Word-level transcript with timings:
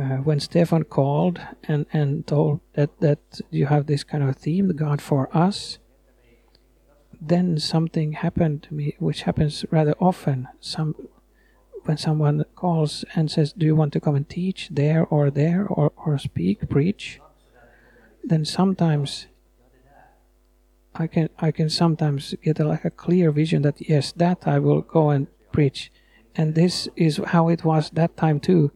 uh, 0.00 0.16
when 0.18 0.40
Stefan 0.40 0.84
called 0.84 1.40
and, 1.64 1.84
and 1.92 2.26
told 2.26 2.60
that, 2.72 2.98
that 3.00 3.40
you 3.50 3.66
have 3.66 3.86
this 3.86 4.02
kind 4.02 4.24
of 4.24 4.36
theme, 4.36 4.68
the 4.68 4.74
God 4.74 5.02
for 5.02 5.28
us, 5.36 5.78
then 7.20 7.58
something 7.58 8.12
happened 8.12 8.62
to 8.62 8.74
me, 8.74 8.96
which 8.98 9.22
happens 9.22 9.64
rather 9.70 9.94
often. 10.00 10.48
Some 10.60 10.94
when 11.84 11.96
someone 11.96 12.44
calls 12.54 13.04
and 13.14 13.30
says, 13.30 13.52
"Do 13.52 13.66
you 13.66 13.76
want 13.76 13.92
to 13.92 14.00
come 14.00 14.14
and 14.14 14.28
teach 14.28 14.68
there 14.70 15.04
or 15.04 15.30
there 15.30 15.66
or, 15.66 15.92
or 16.04 16.18
speak, 16.18 16.68
preach?" 16.68 17.20
Then 18.24 18.44
sometimes 18.44 19.26
I 20.94 21.06
can 21.06 21.28
I 21.38 21.50
can 21.50 21.68
sometimes 21.68 22.34
get 22.42 22.58
a, 22.58 22.64
like 22.64 22.86
a 22.86 22.90
clear 22.90 23.30
vision 23.30 23.62
that 23.62 23.86
yes, 23.86 24.12
that 24.12 24.46
I 24.46 24.58
will 24.58 24.80
go 24.80 25.10
and 25.10 25.26
preach, 25.52 25.92
and 26.34 26.54
this 26.54 26.88
is 26.96 27.20
how 27.26 27.48
it 27.48 27.64
was 27.64 27.90
that 27.90 28.16
time 28.16 28.40
too. 28.40 28.72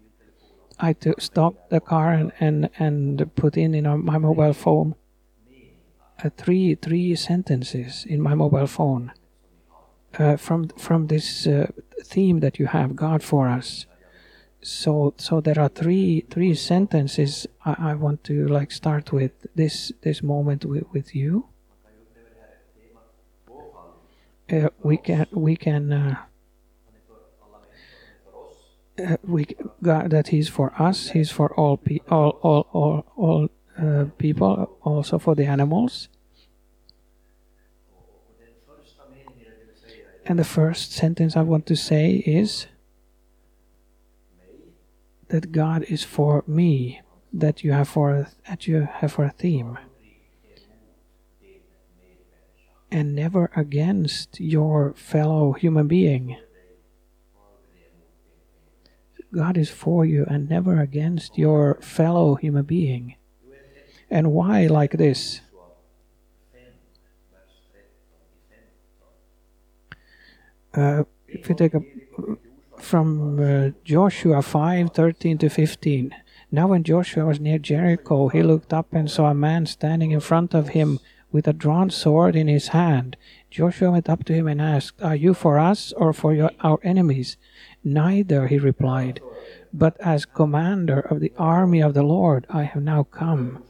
I 0.78 0.92
took 0.92 1.20
stopped 1.20 1.70
the 1.70 1.80
car 1.80 2.12
and 2.12 2.32
and, 2.40 2.70
and 2.78 3.34
put 3.36 3.56
in 3.56 3.72
know 3.82 3.96
my 3.96 4.18
mobile 4.18 4.52
phone 4.52 4.94
uh, 6.22 6.30
three 6.36 6.74
three 6.74 7.14
sentences 7.14 8.04
in 8.08 8.20
my 8.20 8.34
mobile 8.34 8.66
phone 8.66 9.12
uh, 10.18 10.36
from 10.36 10.68
from 10.68 11.08
this 11.08 11.46
uh, 11.46 11.66
theme 12.02 12.40
that 12.40 12.58
you 12.58 12.66
have 12.66 12.96
God 12.96 13.22
for 13.22 13.48
us. 13.48 13.86
So 14.62 15.14
so 15.16 15.40
there 15.40 15.58
are 15.58 15.68
three 15.68 16.24
three 16.30 16.54
sentences 16.54 17.46
I, 17.64 17.76
I 17.90 17.94
want 17.94 18.24
to 18.24 18.46
like 18.46 18.72
start 18.72 19.12
with 19.12 19.32
this 19.54 19.92
this 20.02 20.22
moment 20.22 20.64
with, 20.64 20.84
with 20.92 21.14
you. 21.14 21.48
Uh, 24.50 24.68
we 24.82 24.96
can 24.96 25.26
we 25.32 25.56
can 25.56 26.16
we 29.24 29.46
God 29.82 30.10
that 30.10 30.28
He's 30.28 30.48
for 30.48 30.72
us. 30.80 31.10
He's 31.10 31.30
for 31.30 31.52
all 31.54 31.76
pe- 31.76 32.00
all 32.08 32.38
all 32.42 32.68
all 32.72 33.04
all 33.16 33.48
uh, 33.78 34.06
people, 34.18 34.78
also 34.82 35.18
for 35.18 35.34
the 35.34 35.46
animals. 35.46 36.08
And 40.26 40.38
the 40.38 40.44
first 40.44 40.92
sentence 40.92 41.36
I 41.36 41.42
want 41.42 41.66
to 41.66 41.76
say 41.76 42.22
is 42.24 42.66
that 45.28 45.52
God 45.52 45.84
is 45.88 46.02
for 46.02 46.44
me, 46.46 47.02
that 47.32 47.62
you 47.62 47.72
have 47.72 47.88
for 47.88 48.10
a, 48.10 48.30
that 48.48 48.66
you 48.66 48.88
have 48.90 49.12
for 49.12 49.24
a 49.24 49.30
theme, 49.30 49.78
and 52.90 53.14
never 53.14 53.50
against 53.56 54.40
your 54.40 54.94
fellow 54.94 55.52
human 55.52 55.88
being. 55.88 56.38
God 59.34 59.56
is 59.56 59.70
for 59.70 60.04
you 60.04 60.24
and 60.28 60.48
never 60.48 60.80
against 60.80 61.36
your 61.38 61.74
fellow 61.80 62.36
human 62.36 62.64
being. 62.64 63.16
And 64.10 64.32
why 64.32 64.66
like 64.66 64.92
this? 64.92 65.40
Uh, 70.72 71.04
if 71.28 71.48
you 71.48 71.54
take 71.54 71.74
a 71.74 71.80
from 72.78 73.40
uh, 73.40 73.70
Joshua 73.84 74.42
5 74.42 74.92
13 74.92 75.38
to 75.38 75.48
15. 75.48 76.14
Now, 76.52 76.68
when 76.68 76.84
Joshua 76.84 77.24
was 77.24 77.40
near 77.40 77.58
Jericho, 77.58 78.28
he 78.28 78.42
looked 78.42 78.72
up 78.72 78.92
and 78.92 79.10
saw 79.10 79.30
a 79.30 79.34
man 79.34 79.66
standing 79.66 80.12
in 80.12 80.20
front 80.20 80.54
of 80.54 80.68
him 80.68 81.00
with 81.32 81.48
a 81.48 81.52
drawn 81.52 81.90
sword 81.90 82.36
in 82.36 82.46
his 82.46 82.68
hand. 82.68 83.16
Joshua 83.50 83.90
went 83.90 84.08
up 84.08 84.24
to 84.24 84.34
him 84.34 84.46
and 84.46 84.62
asked, 84.62 85.02
Are 85.02 85.16
you 85.16 85.34
for 85.34 85.58
us 85.58 85.92
or 85.96 86.12
for 86.12 86.32
your, 86.32 86.50
our 86.60 86.78
enemies? 86.84 87.36
Neither, 87.84 88.46
he 88.46 88.58
replied, 88.58 89.20
but 89.72 90.00
as 90.00 90.24
commander 90.24 91.00
of 91.00 91.20
the 91.20 91.32
army 91.36 91.82
of 91.82 91.92
the 91.92 92.02
Lord 92.02 92.46
I 92.48 92.62
have 92.62 92.82
now 92.82 93.02
come. 93.02 93.62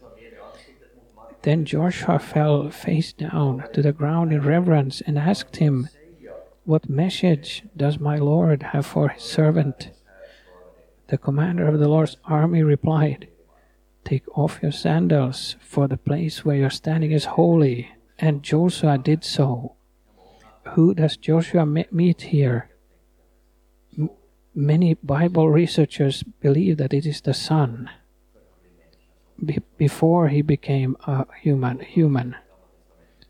Then 1.42 1.64
Joshua 1.64 2.18
fell 2.20 2.70
face 2.70 3.12
down 3.12 3.64
to 3.74 3.82
the 3.82 3.92
ground 3.92 4.32
in 4.32 4.40
reverence 4.40 5.00
and 5.00 5.18
asked 5.18 5.56
him, 5.56 5.88
What 6.64 6.88
message 6.88 7.64
does 7.76 7.98
my 7.98 8.16
Lord 8.16 8.62
have 8.62 8.86
for 8.86 9.08
his 9.08 9.22
servant? 9.22 9.90
The 11.08 11.18
commander 11.18 11.66
of 11.66 11.80
the 11.80 11.88
Lord's 11.88 12.16
army 12.24 12.62
replied, 12.62 13.28
Take 14.04 14.26
off 14.38 14.60
your 14.62 14.72
sandals, 14.72 15.56
for 15.60 15.88
the 15.88 15.96
place 15.96 16.44
where 16.44 16.56
you're 16.56 16.70
standing 16.70 17.12
is 17.12 17.24
holy. 17.24 17.90
And 18.18 18.42
Joshua 18.42 18.96
did 18.96 19.24
so. 19.24 19.74
Who 20.74 20.94
does 20.94 21.16
Joshua 21.16 21.66
meet 21.66 22.22
here? 22.22 22.70
Many 24.56 24.94
Bible 24.94 25.50
researchers 25.50 26.22
believe 26.22 26.76
that 26.76 26.94
it 26.94 27.06
is 27.06 27.20
the 27.20 27.34
Son 27.34 27.90
be- 29.44 29.58
before 29.76 30.28
he 30.28 30.42
became 30.42 30.96
a 31.08 31.26
human. 31.42 31.80
Human. 31.80 32.36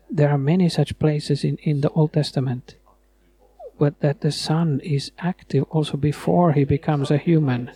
There 0.07 0.29
are 0.29 0.37
many 0.37 0.69
such 0.69 0.99
places 0.99 1.43
in, 1.43 1.57
in 1.63 1.81
the 1.81 1.89
Old 1.89 2.13
Testament, 2.13 2.75
but 3.79 3.99
that 4.01 4.21
the 4.21 4.31
Son 4.31 4.79
is 4.83 5.11
active 5.17 5.63
also 5.71 5.97
before 5.97 6.53
he 6.53 6.63
becomes 6.63 7.09
a 7.09 7.17
human. 7.17 7.71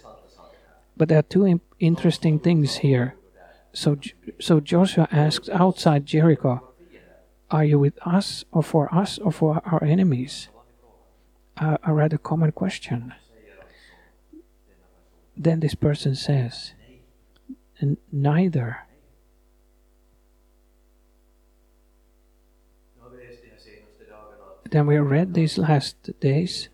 But 0.95 1.09
there 1.09 1.17
are 1.17 1.23
two 1.23 1.59
interesting 1.79 2.37
things 2.37 2.77
here. 2.77 3.15
So, 3.73 3.97
so 4.39 4.59
Joshua 4.59 5.07
asks 5.11 5.49
outside 5.49 6.05
Jericho, 6.05 6.69
"Are 7.49 7.65
you 7.65 7.79
with 7.79 7.97
us, 8.05 8.45
or 8.51 8.61
for 8.61 8.93
us, 8.93 9.17
or 9.17 9.31
for 9.31 9.61
our 9.65 9.83
enemies?" 9.83 10.49
Uh, 11.57 11.77
a 11.83 11.93
rather 11.93 12.19
common 12.19 12.51
question. 12.51 13.13
Then 15.39 15.61
this 15.61 15.73
person 15.73 16.15
says, 16.15 16.73
"Neither." 18.11 18.79
Then 24.69 24.85
we 24.85 24.97
read 24.99 25.33
these 25.33 25.57
last 25.57 26.19
days 26.19 26.69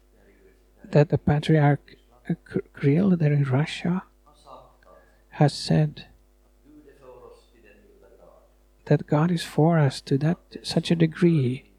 that 0.84 1.10
the 1.10 1.18
patriarch 1.18 1.96
uh, 2.30 2.34
Kirill 2.78 3.16
there 3.16 3.32
in 3.32 3.44
Russia 3.44 4.04
has 5.30 5.54
said 5.54 6.08
that 8.86 9.08
God 9.08 9.32
is 9.32 9.44
for 9.44 9.80
us 9.80 10.02
to 10.02 10.18
that 10.18 10.38
such 10.62 10.92
a 10.92 10.96
degree 10.96 11.72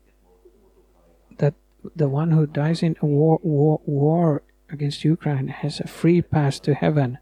that 1.36 1.54
the 1.94 2.08
one 2.08 2.30
who 2.30 2.46
dies 2.46 2.82
in 2.82 2.96
war, 3.02 3.38
war, 3.42 3.80
war 3.84 4.42
against 4.70 5.04
Ukraine 5.04 5.48
has 5.48 5.80
a 5.80 5.86
free 5.86 6.22
pass 6.22 6.58
to 6.60 6.74
heaven. 6.74 7.18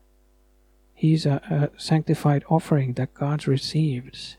He's 0.95 1.27
a, 1.27 1.43
a 1.51 1.81
sanctified 1.81 2.45
offering 2.49 2.95
that 2.95 3.15
God 3.15 3.47
receives. 3.47 4.37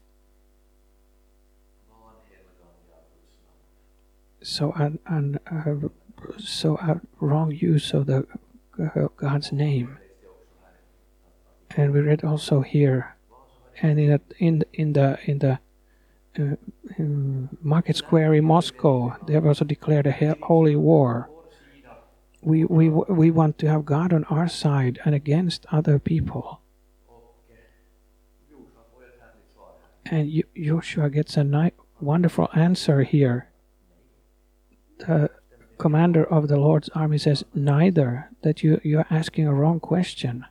So 4.41 4.71
an, 4.73 4.99
an 5.07 5.39
uh, 5.51 5.89
so 6.37 6.77
a 6.77 7.01
wrong 7.19 7.51
use 7.51 7.93
of 7.93 8.05
the 8.05 8.27
uh, 8.79 9.07
God's 9.17 9.51
name. 9.51 9.97
And 11.75 11.93
we 11.93 11.99
read 11.99 12.23
also 12.23 12.61
here, 12.61 13.15
and 13.81 13.99
in 13.99 14.09
the, 14.11 14.21
in 14.37 14.63
in 14.73 14.93
the 14.93 15.17
in 15.25 15.39
the 15.39 15.59
uh, 16.37 16.55
in 16.97 17.49
market 17.61 17.95
square 17.95 18.33
in 18.33 18.45
Moscow, 18.45 19.15
they 19.25 19.33
have 19.33 19.45
also 19.45 19.65
declared 19.65 20.07
a 20.07 20.35
holy 20.43 20.75
war. 20.75 21.29
We 22.45 22.63
we 22.63 22.89
we 22.89 23.31
want 23.31 23.57
to 23.59 23.67
have 23.67 23.85
God 23.85 24.13
on 24.13 24.23
our 24.25 24.47
side 24.47 24.99
and 25.03 25.15
against 25.15 25.65
other 25.71 25.97
people. 25.97 26.61
And 30.05 30.43
Joshua 30.55 31.09
gets 31.09 31.37
a 31.37 31.43
nice, 31.43 31.71
wonderful 31.99 32.49
answer 32.53 33.01
here. 33.01 33.49
The 34.99 35.31
commander 35.79 36.23
of 36.23 36.47
the 36.47 36.57
Lord's 36.57 36.89
army 36.89 37.17
says, 37.17 37.43
Neither, 37.55 38.29
that 38.43 38.61
you, 38.61 38.79
you're 38.83 39.07
asking 39.09 39.47
a 39.47 39.53
wrong 39.53 39.79
question. 39.79 40.45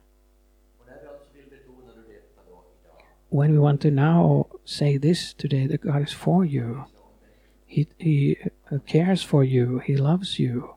When 3.29 3.53
we 3.53 3.59
want 3.59 3.81
to 3.83 3.93
now 3.93 4.49
say 4.65 4.97
this 4.97 5.33
today, 5.33 5.69
that 5.69 5.83
God 5.83 6.03
is 6.03 6.13
for 6.13 6.45
you, 6.45 6.87
He, 7.67 7.87
he 7.99 8.37
cares 8.87 9.23
for 9.23 9.45
you, 9.45 9.79
He 9.79 9.97
loves 9.97 10.41
you. 10.41 10.74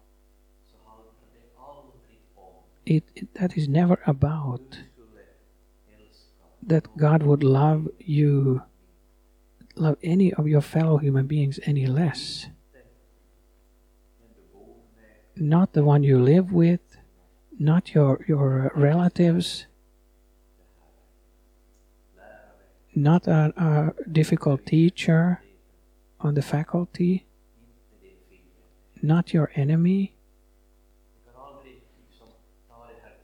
It, 2.87 3.03
it, 3.15 3.33
that 3.33 3.57
is 3.57 3.67
never 3.67 3.99
about 4.07 4.79
that 6.63 6.95
God 6.95 7.21
would 7.21 7.43
love 7.43 7.89
you, 7.99 8.61
love 9.75 9.97
any 10.01 10.33
of 10.33 10.47
your 10.47 10.61
fellow 10.61 10.97
human 10.97 11.27
beings 11.27 11.59
any 11.63 11.85
less. 11.85 12.47
Not 15.35 15.73
the 15.73 15.83
one 15.83 16.03
you 16.03 16.17
live 16.17 16.53
with, 16.53 16.79
not 17.59 17.93
your, 17.93 18.23
your 18.25 18.71
relatives, 18.73 19.65
not 22.95 23.27
a, 23.27 23.53
a 23.57 24.09
difficult 24.09 24.65
teacher 24.65 25.41
on 26.21 26.35
the 26.35 26.41
faculty, 26.41 27.25
not 29.01 29.33
your 29.33 29.51
enemy. 29.55 30.16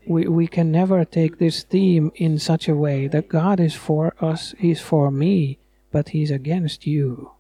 We, 0.05 0.27
we 0.27 0.47
can 0.47 0.71
never 0.71 1.05
take 1.05 1.37
this 1.37 1.63
theme 1.63 2.11
in 2.15 2.39
such 2.39 2.67
a 2.67 2.75
way 2.75 3.07
that 3.07 3.29
God 3.29 3.59
is 3.59 3.75
for 3.75 4.13
us, 4.19 4.53
He's 4.57 4.81
for 4.81 5.11
me, 5.11 5.57
but 5.91 6.09
He's 6.09 6.31
against 6.31 6.85
you. 6.85 7.31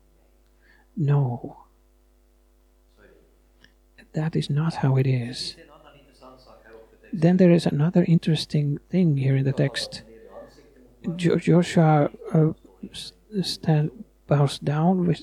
No. 0.95 1.57
That 4.13 4.35
is 4.35 4.49
not 4.49 4.75
how 4.75 4.95
it 4.97 5.07
is. 5.07 5.55
Then 7.11 7.37
there 7.37 7.51
is 7.51 7.65
another 7.65 8.05
interesting 8.07 8.79
thing 8.89 9.17
here 9.17 9.35
in 9.35 9.45
the 9.45 9.53
text. 9.53 10.03
Jo- 11.15 11.37
Joshua 11.37 12.09
uh, 12.33 12.53
stand, 13.41 13.91
bows 14.27 14.57
down, 14.59 15.05
with, 15.05 15.21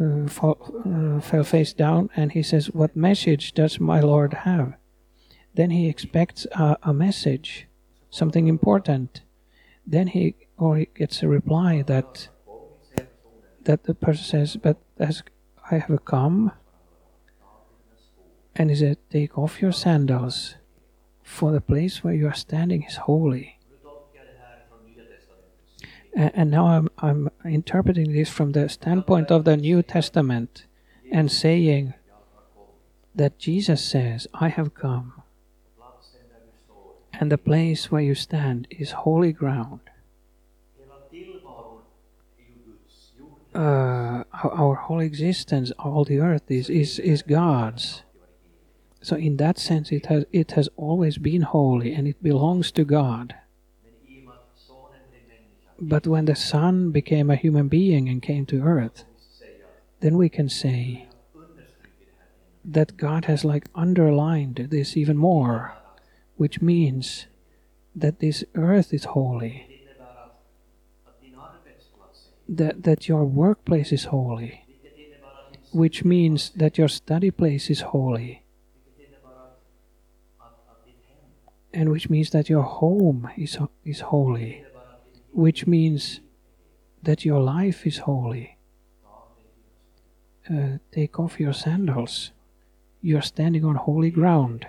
uh, 0.00 0.28
fall, 0.28 0.58
uh, 0.84 1.20
fell 1.20 1.44
face 1.44 1.72
down, 1.72 2.10
and 2.16 2.32
he 2.32 2.42
says, 2.42 2.70
What 2.70 2.96
message 2.96 3.52
does 3.52 3.80
my 3.80 4.00
Lord 4.00 4.32
have? 4.34 4.74
Then 5.58 5.70
he 5.70 5.88
expects 5.88 6.46
a, 6.52 6.76
a 6.84 6.94
message, 6.94 7.66
something 8.10 8.46
important. 8.46 9.22
Then 9.84 10.06
he 10.06 10.36
or 10.56 10.76
he 10.76 10.86
gets 10.94 11.20
a 11.22 11.28
reply 11.28 11.82
that 11.82 12.28
that 13.64 13.82
the 13.82 13.94
person 13.94 14.24
says, 14.24 14.56
"But 14.56 14.76
as 14.98 15.24
I 15.68 15.78
have 15.78 16.04
come," 16.04 16.52
and 18.54 18.70
he 18.70 18.76
said, 18.76 18.98
"Take 19.10 19.36
off 19.36 19.60
your 19.60 19.72
sandals, 19.72 20.54
for 21.24 21.50
the 21.50 21.60
place 21.60 22.04
where 22.04 22.14
you 22.14 22.28
are 22.28 22.38
standing 22.46 22.84
is 22.84 22.96
holy." 23.10 23.58
A- 26.16 26.32
And 26.38 26.50
now 26.52 26.66
I'm, 26.66 26.88
I'm 26.98 27.30
interpreting 27.44 28.12
this 28.12 28.30
from 28.30 28.52
the 28.52 28.68
standpoint 28.68 29.30
of 29.32 29.42
the 29.44 29.56
New 29.56 29.82
Testament 29.82 30.66
and 31.10 31.32
saying 31.32 31.94
that 33.14 33.38
Jesus 33.38 33.84
says, 33.84 34.28
I 34.34 34.48
have 34.50 34.74
come, 34.74 35.12
and 37.20 37.32
the 37.32 37.38
place 37.38 37.90
where 37.90 38.00
you 38.00 38.14
stand 38.14 38.66
is 38.70 38.92
holy 38.92 39.32
ground. 39.32 39.80
Uh, 43.54 44.22
our, 44.44 44.74
whole 44.74 45.00
existence, 45.00 45.72
all 45.78 46.04
the 46.04 46.20
earth 46.20 46.48
is, 46.48 46.70
is, 46.70 46.98
is 47.00 47.22
God's. 47.22 48.02
So 49.00 49.16
in 49.16 49.36
that 49.38 49.58
sense, 49.58 49.90
it 49.90 50.06
has 50.06 50.24
it 50.32 50.52
has 50.52 50.68
always 50.76 51.18
been 51.18 51.42
holy, 51.42 51.92
and 51.94 52.06
it 52.06 52.22
belongs 52.22 52.70
to 52.72 52.84
God. 52.84 53.34
But 55.80 56.06
when 56.06 56.24
the 56.24 56.34
Son 56.34 56.90
became 56.90 57.30
a 57.30 57.36
human 57.36 57.68
being 57.68 58.08
and 58.08 58.20
came 58.20 58.44
to 58.46 58.62
earth, 58.62 59.04
then 60.00 60.16
we 60.16 60.28
can 60.28 60.48
say 60.48 61.08
that 62.64 62.96
God 62.96 63.26
has 63.26 63.44
like 63.44 63.66
underlined 63.74 64.68
this 64.70 64.96
even 64.96 65.16
more, 65.16 65.74
which 66.38 66.62
means 66.62 67.26
that 67.94 68.20
this 68.20 68.44
earth 68.54 68.94
is 68.94 69.04
holy, 69.04 69.66
that, 72.48 72.84
that 72.84 73.08
your 73.08 73.24
workplace 73.24 73.92
is 73.92 74.04
holy, 74.04 74.64
which 75.72 76.04
means 76.04 76.50
that 76.50 76.78
your 76.78 76.88
study 76.88 77.30
place 77.32 77.68
is 77.68 77.80
holy, 77.80 78.44
and 81.74 81.90
which 81.90 82.08
means 82.08 82.30
that 82.30 82.48
your 82.48 82.62
home 82.62 83.28
is, 83.36 83.58
is 83.84 84.00
holy, 84.00 84.64
which 85.32 85.66
means 85.66 86.20
that 87.02 87.24
your 87.24 87.40
life 87.40 87.84
is 87.84 87.98
holy. 87.98 88.56
Uh, 90.48 90.78
take 90.92 91.18
off 91.18 91.40
your 91.40 91.52
sandals. 91.52 92.30
You 93.02 93.18
are 93.18 93.22
standing 93.22 93.64
on 93.64 93.74
holy 93.74 94.10
ground, 94.10 94.66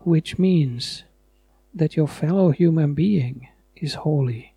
which 0.00 0.38
means 0.38 1.04
that 1.74 1.96
your 1.96 2.08
fellow 2.08 2.50
human 2.50 2.94
being 2.94 3.48
is 3.76 3.94
holy. 3.94 4.54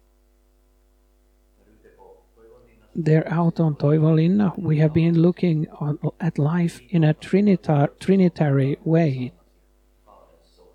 There 2.95 3.27
out 3.27 3.59
on 3.59 3.75
Toivolinna, 3.75 4.57
we 4.57 4.77
have 4.77 4.93
been 4.93 5.19
looking 5.19 5.67
on, 5.79 5.97
at 6.19 6.37
life 6.37 6.79
in 6.89 7.03
a 7.03 7.15
trinitar, 7.15 7.89
trinitary 7.99 8.77
way. 8.83 9.33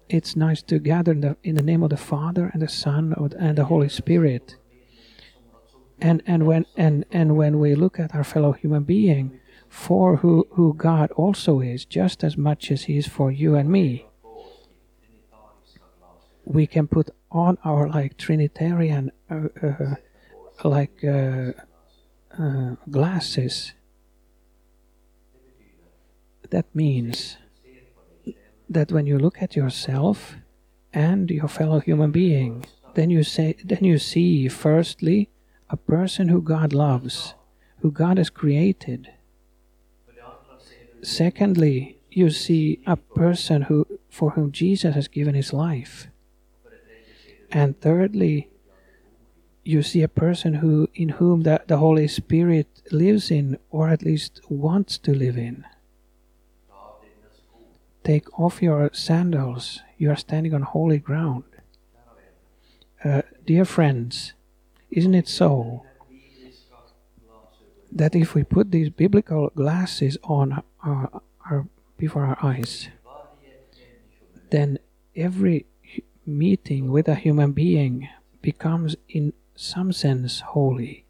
It's 0.08 0.34
nice 0.34 0.62
to 0.62 0.80
gather 0.80 1.12
in 1.12 1.20
the, 1.20 1.36
in 1.44 1.54
the 1.54 1.62
name 1.62 1.82
of 1.82 1.90
the 1.90 1.96
Father 1.96 2.50
and 2.52 2.62
the 2.62 2.68
Son 2.68 3.14
and 3.38 3.56
the 3.56 3.66
Holy 3.66 3.88
Spirit. 3.88 4.56
And 6.00 6.22
and 6.26 6.46
when 6.46 6.64
and 6.76 7.04
and 7.10 7.36
when 7.36 7.58
we 7.58 7.74
look 7.74 7.98
at 7.98 8.14
our 8.14 8.24
fellow 8.24 8.52
human 8.52 8.84
being, 8.84 9.40
for 9.68 10.16
who 10.16 10.46
who 10.52 10.74
God 10.74 11.10
also 11.12 11.60
is, 11.60 11.84
just 11.84 12.24
as 12.24 12.36
much 12.36 12.70
as 12.70 12.84
He 12.84 12.96
is 12.96 13.06
for 13.06 13.30
you 13.30 13.54
and 13.54 13.68
me, 13.68 14.07
we 16.48 16.66
can 16.66 16.88
put 16.88 17.10
on 17.30 17.58
our 17.62 17.88
like 17.88 18.16
Trinitarian 18.16 19.12
uh, 19.30 19.48
uh, 19.62 19.94
like 20.64 21.04
uh, 21.04 21.52
uh, 22.38 22.76
glasses. 22.90 23.74
That 26.48 26.64
means 26.74 27.36
that 28.68 28.90
when 28.90 29.04
you 29.06 29.18
look 29.18 29.42
at 29.42 29.54
yourself 29.54 30.36
and 30.94 31.30
your 31.30 31.48
fellow 31.48 31.80
human 31.80 32.10
being, 32.10 32.64
then 32.94 33.10
you 33.10 33.22
say 33.22 33.56
then 33.62 33.84
you 33.84 33.98
see 33.98 34.48
firstly 34.48 35.28
a 35.68 35.76
person 35.76 36.28
who 36.28 36.40
God 36.40 36.72
loves, 36.72 37.34
who 37.82 37.90
God 37.90 38.16
has 38.16 38.30
created. 38.30 39.12
Secondly, 41.02 41.98
you 42.10 42.30
see 42.30 42.80
a 42.86 42.96
person 42.96 43.62
who 43.62 43.86
for 44.08 44.30
whom 44.30 44.50
Jesus 44.50 44.94
has 44.94 45.08
given 45.08 45.34
his 45.34 45.52
life. 45.52 46.08
And 47.50 47.80
thirdly, 47.80 48.48
you 49.64 49.82
see 49.82 50.02
a 50.02 50.08
person 50.08 50.54
who 50.54 50.88
in 50.94 51.10
whom 51.10 51.42
the, 51.42 51.62
the 51.66 51.76
Holy 51.76 52.08
Spirit 52.08 52.66
lives 52.90 53.30
in 53.30 53.58
or 53.70 53.88
at 53.88 54.02
least 54.02 54.40
wants 54.48 54.98
to 54.98 55.12
live 55.14 55.36
in. 55.36 55.64
Take 58.04 58.38
off 58.38 58.62
your 58.62 58.90
sandals. 58.92 59.82
You 59.98 60.10
are 60.10 60.16
standing 60.16 60.54
on 60.54 60.62
holy 60.62 60.98
ground. 60.98 61.44
Uh, 63.04 63.22
dear 63.44 63.64
friends, 63.64 64.32
isn't 64.90 65.14
it 65.14 65.28
so 65.28 65.84
that 67.92 68.14
if 68.14 68.34
we 68.34 68.42
put 68.44 68.70
these 68.70 68.88
biblical 68.88 69.50
glasses 69.54 70.16
on 70.24 70.62
our, 70.82 71.22
our, 71.50 71.66
before 71.96 72.24
our 72.24 72.38
eyes, 72.42 72.88
then 74.50 74.78
every 75.14 75.66
meeting 76.28 76.92
with 76.92 77.08
a 77.08 77.14
human 77.14 77.52
being 77.52 78.08
becomes, 78.42 78.96
in 79.08 79.32
some 79.56 79.92
sense, 79.92 80.40
holy. 80.40 81.04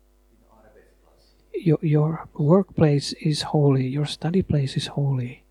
Your, 1.53 1.79
your 1.83 2.29
workplace 2.35 3.13
is 3.15 3.43
holy, 3.43 3.89
your 3.89 4.07
study 4.07 4.43
place 4.43 4.77
is 4.77 4.87
holy, 4.89 5.43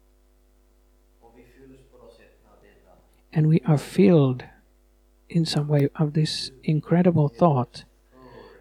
and 3.34 3.48
we 3.48 3.62
are 3.68 3.78
filled 3.78 4.46
in 5.30 5.46
some 5.46 5.68
way 5.68 5.90
of 5.98 6.14
this 6.14 6.52
incredible 6.64 7.28
thought 7.28 7.84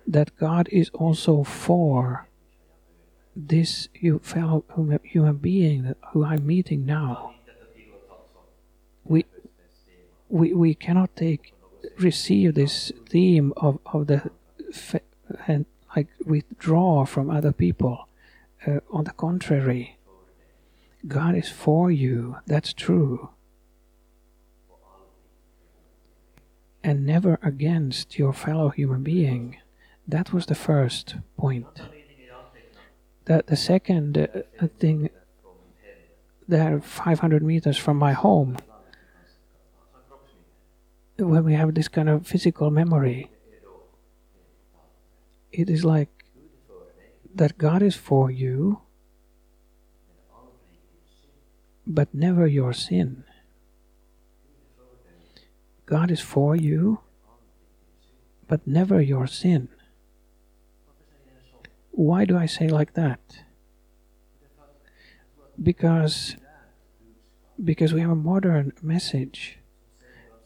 that 0.07 0.37
God 0.37 0.69
is 0.73 0.91
also 0.91 1.45
for 1.45 2.29
this 3.35 3.89
fellow 4.23 4.65
human 5.05 5.37
being 5.37 5.95
who 6.13 6.25
I'm 6.25 6.47
meeting 6.47 6.85
now. 6.85 7.36
We, 10.29 10.53
we, 10.53 10.75
cannot 10.75 11.15
take 11.17 11.55
receive 11.99 12.55
this 12.55 12.93
theme 13.09 13.53
of, 13.57 13.79
of 13.87 14.07
the 14.07 14.31
and 15.47 15.67
like 15.95 16.09
withdraw 16.25 17.05
from 17.05 17.31
other 17.31 17.53
people. 17.53 18.09
Uh, 18.67 18.81
on 18.91 19.05
the 19.05 19.13
contrary, 19.13 19.99
God 21.07 21.35
is 21.35 21.49
for 21.49 21.91
you. 21.91 22.37
That's 22.47 22.73
true. 22.73 23.31
And 26.83 27.05
never 27.05 27.39
against 27.43 28.19
your 28.19 28.33
fellow 28.33 28.69
human 28.69 29.03
being. 29.03 29.57
That 30.07 30.33
was 30.33 30.47
the 30.47 30.55
first 30.55 31.17
point. 31.37 31.67
The, 33.25 33.43
the 33.47 33.57
second 33.57 34.19
uh, 34.19 34.67
thing, 34.79 35.11
there 36.47 36.81
500 36.81 37.43
meters 37.43 37.77
from 37.77 37.97
my 37.97 38.13
home, 38.13 38.57
when 41.19 41.45
we 41.45 41.55
have 41.55 41.75
this 41.75 41.89
kind 41.89 42.09
of 42.09 42.27
physical 42.27 42.71
memory, 42.71 43.31
it 45.53 45.71
is 45.71 45.85
like 45.85 46.11
that 47.35 47.59
God 47.59 47.83
is 47.83 47.95
for 47.95 48.31
you, 48.31 48.81
but 51.87 52.13
never 52.15 52.47
your 52.47 52.73
sin. 52.73 53.25
God 55.87 56.11
is 56.11 56.21
for 56.21 56.57
you, 56.57 57.01
but 58.49 58.67
never 58.67 59.01
your 59.01 59.27
sin. 59.27 59.69
Why 61.93 62.25
do 62.25 62.37
I 62.37 62.47
say 62.47 62.69
like 62.69 62.95
that? 62.95 63.21
Because 65.63 66.37
because 67.65 67.95
we 67.95 68.03
have 68.03 68.11
a 68.11 68.15
modern 68.15 68.73
message 68.83 69.59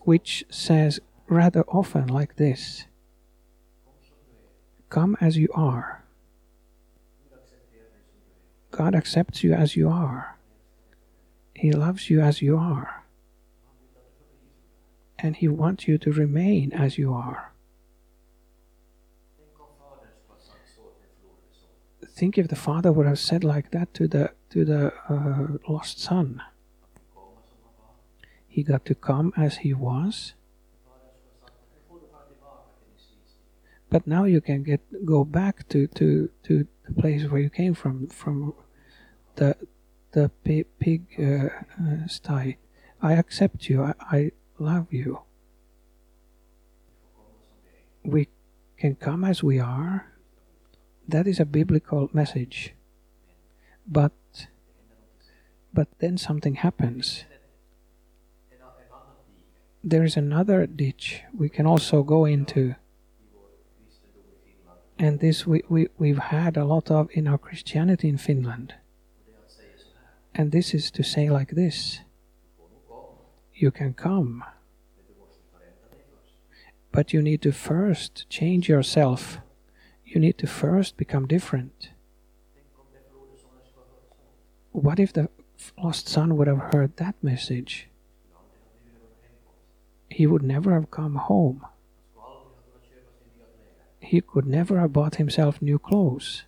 which 0.01 0.45
says 0.51 1.01
rather 1.29 1.63
often 1.63 2.07
like 2.07 2.37
this 2.37 2.85
Come 4.89 5.17
as 5.21 5.37
you 5.37 5.49
are. 5.55 6.03
God 8.73 8.95
accepts 8.95 9.45
you 9.45 9.53
as 9.53 9.77
you 9.77 9.89
are. 9.89 10.37
He 11.55 11.73
loves 11.73 12.11
you 12.11 12.21
as 12.21 12.41
you 12.41 12.57
are. 12.57 13.05
And 15.19 15.37
He 15.37 15.49
wants 15.49 15.87
you 15.87 15.99
to 15.99 16.13
remain 16.13 16.73
as 16.73 16.99
you 16.99 17.13
are. 17.13 17.53
Think 22.07 22.37
if 22.37 22.49
the 22.49 22.57
father 22.57 22.93
would 22.93 23.07
have 23.07 23.19
said 23.19 23.45
like 23.45 23.71
that 23.71 23.95
to 23.95 24.09
the 24.09 24.33
to 24.51 24.65
the 24.65 24.93
uh, 25.09 25.59
lost 25.73 26.01
son. 26.01 26.43
He 28.51 28.63
got 28.63 28.85
to 28.87 28.95
come 28.95 29.33
as 29.37 29.59
he 29.59 29.73
was, 29.73 30.35
but 33.89 34.07
now 34.07 34.25
you 34.25 34.41
can 34.41 34.65
get 34.65 34.83
go 35.07 35.25
back 35.25 35.69
to 35.69 35.87
to 35.87 36.29
to 36.43 36.67
the 36.85 36.93
place 37.01 37.31
where 37.31 37.41
you 37.41 37.49
came 37.49 37.75
from 37.75 38.09
from 38.09 38.55
the 39.37 39.55
the 40.13 40.31
pig, 40.43 40.67
pig 40.79 41.07
uh, 41.19 41.49
uh, 41.81 42.07
sty. 42.07 42.57
I 43.01 43.15
accept 43.15 43.69
you. 43.69 43.83
I, 43.83 43.95
I 44.11 44.31
love 44.59 44.93
you. 44.93 45.21
We 48.03 48.29
can 48.77 48.97
come 48.97 49.25
as 49.25 49.43
we 49.43 49.59
are. 49.59 50.13
That 51.07 51.27
is 51.27 51.41
a 51.41 51.45
biblical 51.45 52.11
message. 52.13 52.75
But 53.87 54.13
but 55.73 55.89
then 56.01 56.19
something 56.19 56.57
happens. 56.57 57.25
There 59.83 60.05
is 60.05 60.17
another 60.17 60.67
ditch 60.67 61.23
we 61.37 61.49
can 61.49 61.67
also 61.67 62.03
go 62.03 62.27
into. 62.27 62.75
And 64.99 65.21
this 65.21 65.47
we, 65.47 65.63
we, 65.71 65.89
we've 65.99 66.19
had 66.19 66.59
a 66.59 66.67
lot 66.67 66.91
of 66.91 67.09
in 67.13 67.27
our 67.27 67.39
Christianity 67.39 68.09
in 68.09 68.19
Finland. 68.19 68.75
And 70.35 70.53
this 70.53 70.75
is 70.75 70.91
to 70.93 71.03
say 71.03 71.31
like 71.31 71.53
this. 71.53 72.01
You 73.55 73.71
can 73.71 73.95
come, 73.95 74.45
but 76.93 77.13
you 77.13 77.21
need 77.21 77.43
to 77.43 77.53
first 77.53 78.29
change 78.31 78.69
yourself. 78.69 79.39
You 80.05 80.21
need 80.21 80.39
to 80.39 80.47
first 80.47 80.97
become 80.97 81.27
different. 81.27 81.91
What 84.73 84.99
if 84.99 85.13
the 85.13 85.29
lost 85.77 86.09
son 86.09 86.37
would 86.37 86.47
have 86.47 86.73
heard 86.73 86.97
that 86.97 87.17
message? 87.23 87.90
He 90.21 90.27
would 90.27 90.43
never 90.43 90.75
have 90.75 90.91
come 90.91 91.15
home. 91.15 91.65
He 94.01 94.21
could 94.21 94.45
never 94.45 94.79
have 94.79 94.93
bought 94.93 95.15
himself 95.15 95.63
new 95.63 95.79
clothes. 95.79 96.43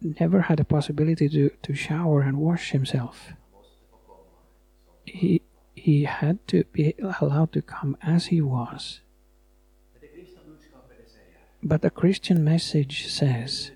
Never 0.00 0.40
had 0.40 0.60
a 0.60 0.64
possibility 0.64 1.28
to, 1.28 1.50
to 1.62 1.74
shower 1.74 2.22
and 2.22 2.38
wash 2.38 2.70
himself. 2.70 3.32
He, 5.04 5.42
he 5.74 6.04
had 6.04 6.38
to 6.48 6.64
be 6.72 6.94
allowed 7.20 7.52
to 7.52 7.60
come 7.60 7.98
as 8.00 8.28
he 8.28 8.40
was. 8.40 9.00
But 11.62 11.82
the 11.82 11.90
Christian 11.90 12.42
message 12.42 13.08
says, 13.08 13.72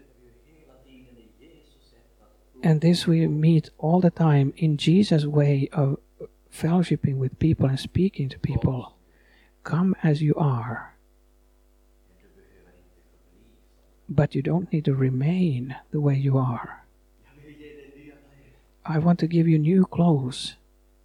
and 2.62 2.80
this 2.80 3.06
we 3.06 3.26
meet 3.26 3.68
all 3.76 4.00
the 4.00 4.10
time 4.10 4.54
in 4.56 4.78
Jesus' 4.78 5.26
way 5.26 5.68
of 5.74 5.98
fellowshipping 6.52 7.18
with 7.22 7.34
people 7.38 7.66
and 7.68 7.78
speaking 7.80 8.28
to 8.30 8.38
people. 8.38 8.70
Oh. 8.72 8.92
Come 9.62 9.94
as 10.02 10.20
you 10.22 10.34
are, 10.38 10.76
Men 12.08 12.16
du 12.22 12.28
behöver 12.34 12.72
inte 12.78 13.00
förbli 13.12 13.48
så. 14.06 14.12
but 14.14 14.34
you 14.36 14.42
don't 14.42 14.72
need 14.72 14.84
to 14.84 14.94
remain 14.94 15.74
the 15.90 15.98
way 16.00 16.16
you 16.16 16.38
are. 16.38 16.68
Jag 17.24 17.44
vill 17.46 17.60
ge 17.60 17.68
dig 17.68 17.92
nya 17.96 18.14
kläder. 18.84 19.00
I 19.00 19.04
want 19.04 19.18
to 19.20 19.26
give 19.26 19.48
you 19.50 19.58
new 19.58 19.84
clothes. 19.84 20.56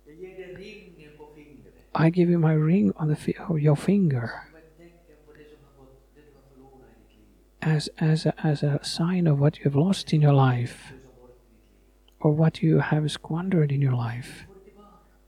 Jag 0.05 0.15
ger 0.15 0.37
dig 0.37 0.55
ringen 0.55 1.11
på 1.17 1.25
fingret. 1.35 2.07
I 2.07 2.19
give 2.19 2.31
you 2.31 2.39
my 2.39 2.55
ring 2.73 2.91
on 2.95 3.07
the 3.07 3.15
fi- 3.15 3.57
your 3.65 3.75
finger 3.75 4.27
Som 4.27 4.57
ett 4.57 4.77
tecken 4.77 5.17
på 5.25 5.33
det 5.33 5.45
som 5.49 5.59
har 5.65 5.83
gått, 5.83 6.15
det 6.15 6.21
du 6.21 6.33
har 6.35 6.43
förlorat 6.53 6.89
i 7.09 7.15
ditt 7.15 7.19
liv. 7.61 7.75
as, 7.75 7.89
as, 7.97 8.25
a, 8.25 8.31
as 8.49 8.63
a 8.63 8.79
sign 8.83 9.27
of 9.27 9.39
what 9.39 9.57
you 9.59 9.63
have 9.71 9.75
lost 9.87 10.13
in 10.13 10.23
your 10.23 10.33
life 10.51 10.93
Du 10.93 10.99
som 11.01 11.11
bort 11.21 11.29
i 11.29 11.33
ditt 11.33 12.21
liv. 12.21 12.25
or 12.25 12.31
what 12.35 12.63
you 12.63 12.79
have 12.79 13.09
squandered 13.09 13.71
in 13.71 13.81
your 13.83 13.95
life. 14.11 14.47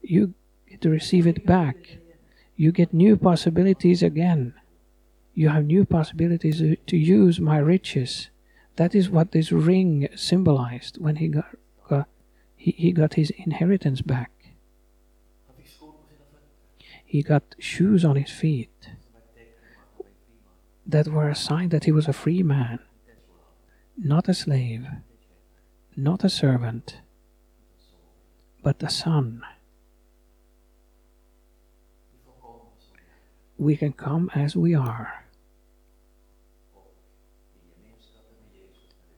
You 0.10 0.34
get 0.68 0.82
to 0.82 0.90
receive 0.90 1.28
it 1.28 1.46
back. 1.46 2.00
You 2.56 2.72
get 2.72 2.96
new 2.96 3.16
possibilities 3.16 4.02
again. 4.02 4.56
You 5.36 5.50
have 5.50 5.66
new 5.66 5.86
possibilities 5.86 6.64
to- 6.88 6.98
use 6.98 7.40
my 7.40 7.60
riches. 7.60 8.30
That 8.78 8.96
is 8.96 9.12
what 9.12 9.34
this 9.34 9.52
ring 9.52 10.10
symbolized 10.16 10.98
when 10.98 11.18
he 11.18 11.28
got, 11.28 11.56
got 11.88 12.08
he, 12.56 12.72
he 12.72 12.92
got 12.92 13.14
his 13.14 13.30
inheritance 13.46 14.02
back. 14.02 14.32
He 17.06 17.22
got 17.22 17.44
shoes 17.60 18.04
on 18.04 18.16
his 18.16 18.32
feet 18.32 18.90
that 20.88 21.08
were 21.08 21.30
a 21.30 21.36
sign 21.36 21.70
that 21.70 21.84
he 21.84 21.92
was 21.92 22.08
a 22.08 22.14
free 22.14 22.42
man, 22.42 22.80
not 23.96 24.28
a 24.28 24.34
slave, 24.34 24.88
not 25.96 26.24
a 26.24 26.30
servant, 26.30 26.98
but 28.64 28.82
a 28.82 28.90
son. 28.90 29.44
We 33.60 33.76
can 33.76 33.94
come 33.94 34.32
as 34.34 34.56
we 34.56 34.74
are. 34.74 35.26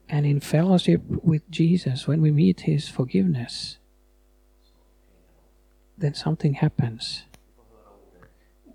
And 0.09 0.25
in 0.25 0.41
fellowship 0.41 1.01
with 1.07 1.49
Jesus, 1.49 2.05
when 2.07 2.21
we 2.21 2.31
meet 2.31 2.61
his 2.61 2.89
forgiveness, 2.89 3.77
then 5.97 6.13
something 6.15 6.55
happens. 6.55 7.23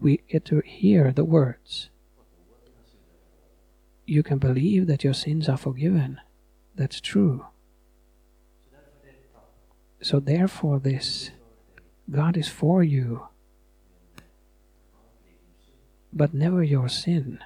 We 0.00 0.22
get 0.30 0.46
to 0.46 0.62
hear 0.64 1.12
the 1.12 1.24
words. 1.24 1.90
You 4.06 4.22
can 4.22 4.38
believe 4.38 4.86
that 4.86 5.04
your 5.04 5.14
sins 5.14 5.48
are 5.48 5.56
forgiven. 5.58 6.20
That's 6.74 7.00
true. 7.00 7.46
So, 10.00 10.20
therefore, 10.20 10.78
this 10.78 11.32
God 12.08 12.36
is 12.36 12.48
for 12.48 12.82
you, 12.84 13.26
but 16.16 16.32
never 16.32 16.62
your 16.62 16.88
sin, 16.88 17.38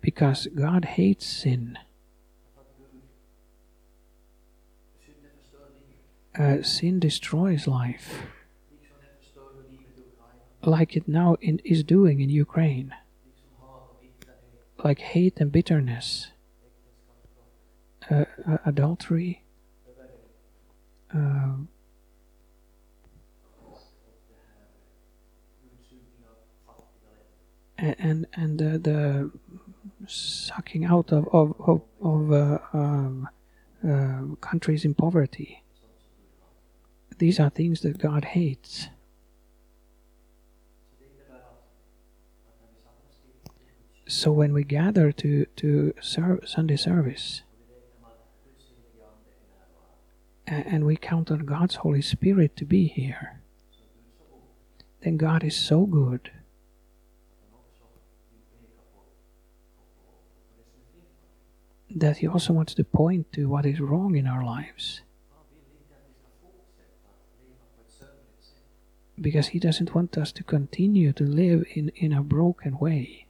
because 0.00 0.48
God 0.54 0.84
hates 0.86 1.26
sin. 1.26 1.78
Uh, 6.38 6.62
sin 6.62 6.98
destroys 6.98 7.66
life, 7.66 8.22
like 10.62 10.96
it 10.96 11.06
now 11.06 11.36
in, 11.42 11.60
is 11.62 11.84
doing 11.84 12.20
in 12.22 12.30
Ukraine, 12.30 12.94
like 14.82 15.00
hate 15.00 15.38
and 15.38 15.52
bitterness, 15.52 16.28
uh, 18.10 18.24
uh, 18.48 18.56
adultery, 18.64 19.42
uh, 21.14 21.52
and 27.82 28.26
and 28.34 28.62
uh, 28.62 28.78
the 28.78 29.30
sucking 30.06 30.84
out 30.84 31.12
of 31.12 31.28
of 31.32 31.54
of, 31.60 31.82
of 32.00 32.32
uh, 32.32 32.58
um, 32.72 33.28
uh, 33.86 34.36
countries 34.40 34.84
in 34.84 34.94
poverty. 34.94 35.62
These 37.18 37.40
are 37.40 37.50
things 37.50 37.80
that 37.80 37.98
God 37.98 38.24
hates. 38.24 38.88
So 44.08 44.30
when 44.30 44.52
we 44.52 44.64
gather 44.64 45.10
to 45.12 45.46
to 45.56 45.94
serve 46.00 46.48
Sunday 46.48 46.76
service 46.76 47.42
and 50.46 50.84
we 50.84 50.96
count 50.96 51.30
on 51.30 51.40
God's 51.40 51.76
Holy 51.76 52.02
Spirit 52.02 52.56
to 52.56 52.64
be 52.64 52.86
here, 52.86 53.40
then 55.00 55.16
God 55.16 55.42
is 55.42 55.56
so 55.56 55.86
good 55.86 56.30
that 61.96 62.18
He 62.18 62.26
also 62.26 62.52
wants 62.52 62.74
to 62.74 62.84
point 62.84 63.32
to 63.32 63.48
what 63.48 63.66
is 63.66 63.80
wrong 63.80 64.16
in 64.16 64.26
our 64.26 64.44
lives. 64.44 65.02
Because 69.20 69.48
He 69.48 69.58
doesn't 69.58 69.94
want 69.94 70.16
us 70.18 70.32
to 70.32 70.44
continue 70.44 71.12
to 71.12 71.24
live 71.24 71.64
in, 71.74 71.90
in 71.94 72.12
a 72.12 72.22
broken 72.22 72.78
way. 72.78 73.26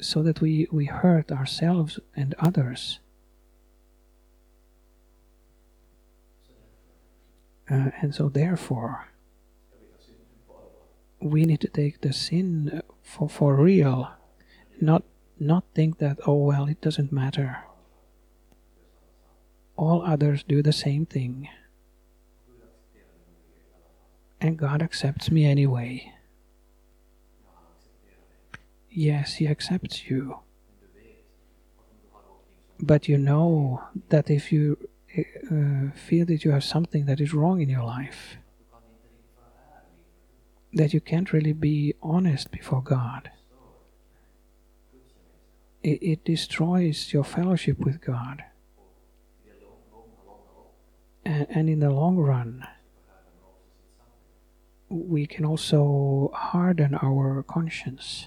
So 0.00 0.22
that 0.22 0.40
we, 0.40 0.66
we 0.70 0.86
hurt 0.86 1.30
ourselves 1.30 1.98
and 2.16 2.34
others. 2.38 2.98
Uh, 7.70 7.90
and 8.02 8.14
so, 8.14 8.28
therefore, 8.28 9.08
we 11.20 11.44
need 11.44 11.60
to 11.60 11.68
take 11.68 12.00
the 12.00 12.12
sin 12.12 12.82
for, 13.02 13.28
for 13.28 13.54
real, 13.54 14.10
not 14.80 15.04
not 15.42 15.64
think 15.74 15.98
that 15.98 16.18
oh 16.26 16.36
well 16.36 16.66
it 16.66 16.80
doesn't 16.80 17.12
matter. 17.12 17.64
All 19.76 20.02
others 20.02 20.42
do 20.42 20.62
the 20.62 20.72
same 20.72 21.06
thing, 21.06 21.48
and 24.40 24.56
God 24.56 24.82
accepts 24.82 25.30
me 25.30 25.44
anyway. 25.44 26.12
Yes, 28.90 29.34
He 29.34 29.48
accepts 29.48 30.08
you, 30.08 30.40
but 32.80 33.08
you 33.08 33.18
know 33.18 33.82
that 34.10 34.30
if 34.30 34.52
you 34.52 34.76
uh, 35.16 35.94
feel 35.94 36.26
that 36.26 36.44
you 36.44 36.50
have 36.52 36.64
something 36.64 37.06
that 37.06 37.20
is 37.20 37.34
wrong 37.34 37.60
in 37.60 37.68
your 37.68 37.84
life, 37.84 38.36
that 40.72 40.94
you 40.94 41.00
can't 41.00 41.32
really 41.32 41.52
be 41.52 41.94
honest 42.02 42.50
before 42.50 42.82
God. 42.82 43.30
It, 45.82 46.02
it 46.02 46.24
destroys 46.24 47.12
your 47.12 47.24
fellowship 47.24 47.78
with 47.78 48.00
God, 48.00 48.44
and, 51.24 51.46
and 51.50 51.68
in 51.68 51.80
the 51.80 51.90
long 51.90 52.16
run, 52.16 52.66
we 54.88 55.26
can 55.26 55.44
also 55.44 56.30
harden 56.34 56.94
our 57.02 57.42
conscience. 57.42 58.26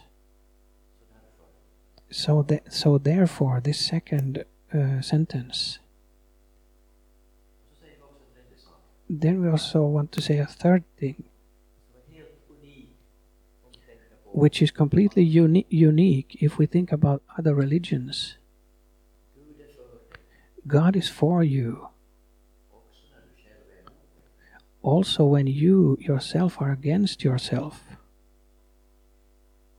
So, 2.10 2.44
that, 2.44 2.74
so 2.74 2.98
therefore, 2.98 3.60
this 3.62 3.80
second 3.86 4.46
uh, 4.74 5.02
sentence. 5.02 5.80
Then 9.10 9.42
we 9.42 9.50
also 9.50 9.84
want 9.84 10.12
to 10.14 10.22
say 10.22 10.40
a 10.40 10.46
third 10.46 10.84
thing, 10.98 11.26
which 14.36 14.62
is 14.62 14.70
completely 14.70 15.24
uni- 15.24 15.66
unique 15.70 16.36
if 16.42 16.58
we 16.58 16.66
think 16.66 16.92
about 16.92 17.24
other 17.38 17.56
religions. 17.56 18.38
God 20.68 20.96
is 20.98 21.10
for 21.10 21.42
you, 21.42 21.88
also 24.82 25.24
when 25.24 25.48
you 25.48 25.98
yourself 26.02 26.62
are 26.62 26.72
against 26.72 27.24
yourself. 27.24 27.84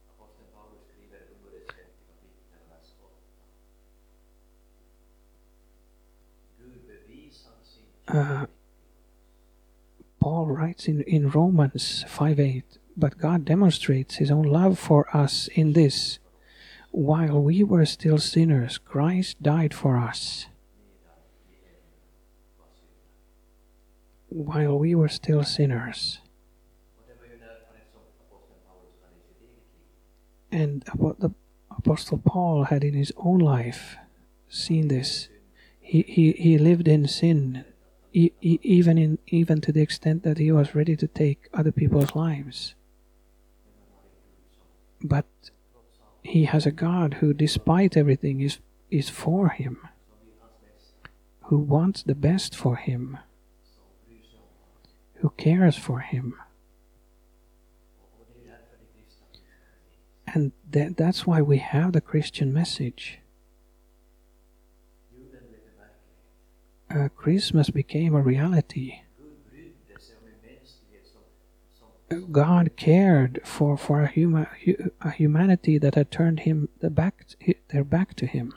Aposteln 0.09 0.49
Paulus 0.55 0.81
skriver 0.89 1.17
under 1.37 1.51
det 1.53 1.65
sjätte 1.73 1.93
kapitlet, 2.09 2.63
vers 2.71 2.97
8. 3.03 3.13
Gud 6.59 6.81
bevisar 6.89 7.59
sin 7.63 7.85
Uh, 8.09 8.47
Paul 10.21 10.47
writes 10.47 10.89
in, 10.89 11.03
in 11.07 11.29
Romans 11.35 12.05
5 12.09 12.39
8, 12.39 12.79
but 12.97 13.19
God 13.19 13.45
demonstrates 13.45 14.17
his 14.17 14.31
own 14.31 14.45
love 14.45 14.79
for 14.79 15.15
us 15.17 15.49
in 15.49 15.73
this 15.73 16.19
while 16.97 17.43
we 17.43 17.63
were 17.63 17.85
still 17.85 18.17
sinners, 18.17 18.79
Christ 18.79 19.43
died 19.43 19.75
for 19.75 19.99
us. 19.99 20.47
While 24.31 24.79
we 24.79 24.95
were 24.95 25.09
still 25.09 25.45
sinners. 25.45 26.21
And 30.51 30.83
what 30.95 31.21
the 31.21 31.33
Apostle 31.71 32.17
Paul 32.17 32.65
had 32.65 32.83
in 32.83 32.95
his 32.95 33.13
own 33.19 33.41
life 33.41 33.97
seen 34.49 34.89
this. 34.89 35.29
He, 35.79 36.01
he, 36.09 36.33
he 36.33 36.57
lived 36.57 36.89
in 36.89 37.07
sin, 37.07 37.67
even, 38.13 38.97
in, 38.97 39.19
even 39.27 39.61
to 39.61 39.71
the 39.71 39.83
extent 39.83 40.23
that 40.23 40.39
he 40.39 40.51
was 40.51 40.75
ready 40.75 40.97
to 40.97 41.07
take 41.07 41.51
other 41.53 41.73
people's 41.73 42.15
lives. 42.15 42.75
But 45.03 45.27
he 46.23 46.45
has 46.45 46.67
a 46.67 46.73
God 46.73 47.15
who, 47.15 47.33
despite 47.33 47.97
everything, 47.97 48.41
is, 48.41 48.59
is 48.91 49.09
for 49.09 49.51
him, 49.51 49.79
who 51.43 51.59
wants 51.59 52.03
the 52.03 52.15
best 52.15 52.55
for 52.55 52.77
him, 52.77 53.19
who 55.17 55.31
cares 55.31 55.77
for 55.77 56.01
him. 56.01 56.35
And 60.27 60.53
that, 60.71 60.97
that's 60.97 61.27
why 61.27 61.41
we 61.41 61.59
have 61.59 61.93
the 61.93 62.01
Christian 62.01 62.53
message. 62.53 63.21
Uh, 66.91 67.09
Christmas 67.15 67.71
became 67.71 68.15
a 68.15 68.23
reality. 68.23 69.01
God 72.09 72.77
cared 72.77 73.41
for, 73.45 73.77
for 73.77 74.03
a, 74.03 74.47
a 75.01 75.11
humanity 75.11 75.77
that 75.79 75.97
had 75.97 76.11
turned 76.11 76.41
him 76.41 76.69
the 76.79 76.91
back, 76.91 77.27
their 77.71 77.83
back 77.83 78.15
to 78.15 78.27
him, 78.27 78.53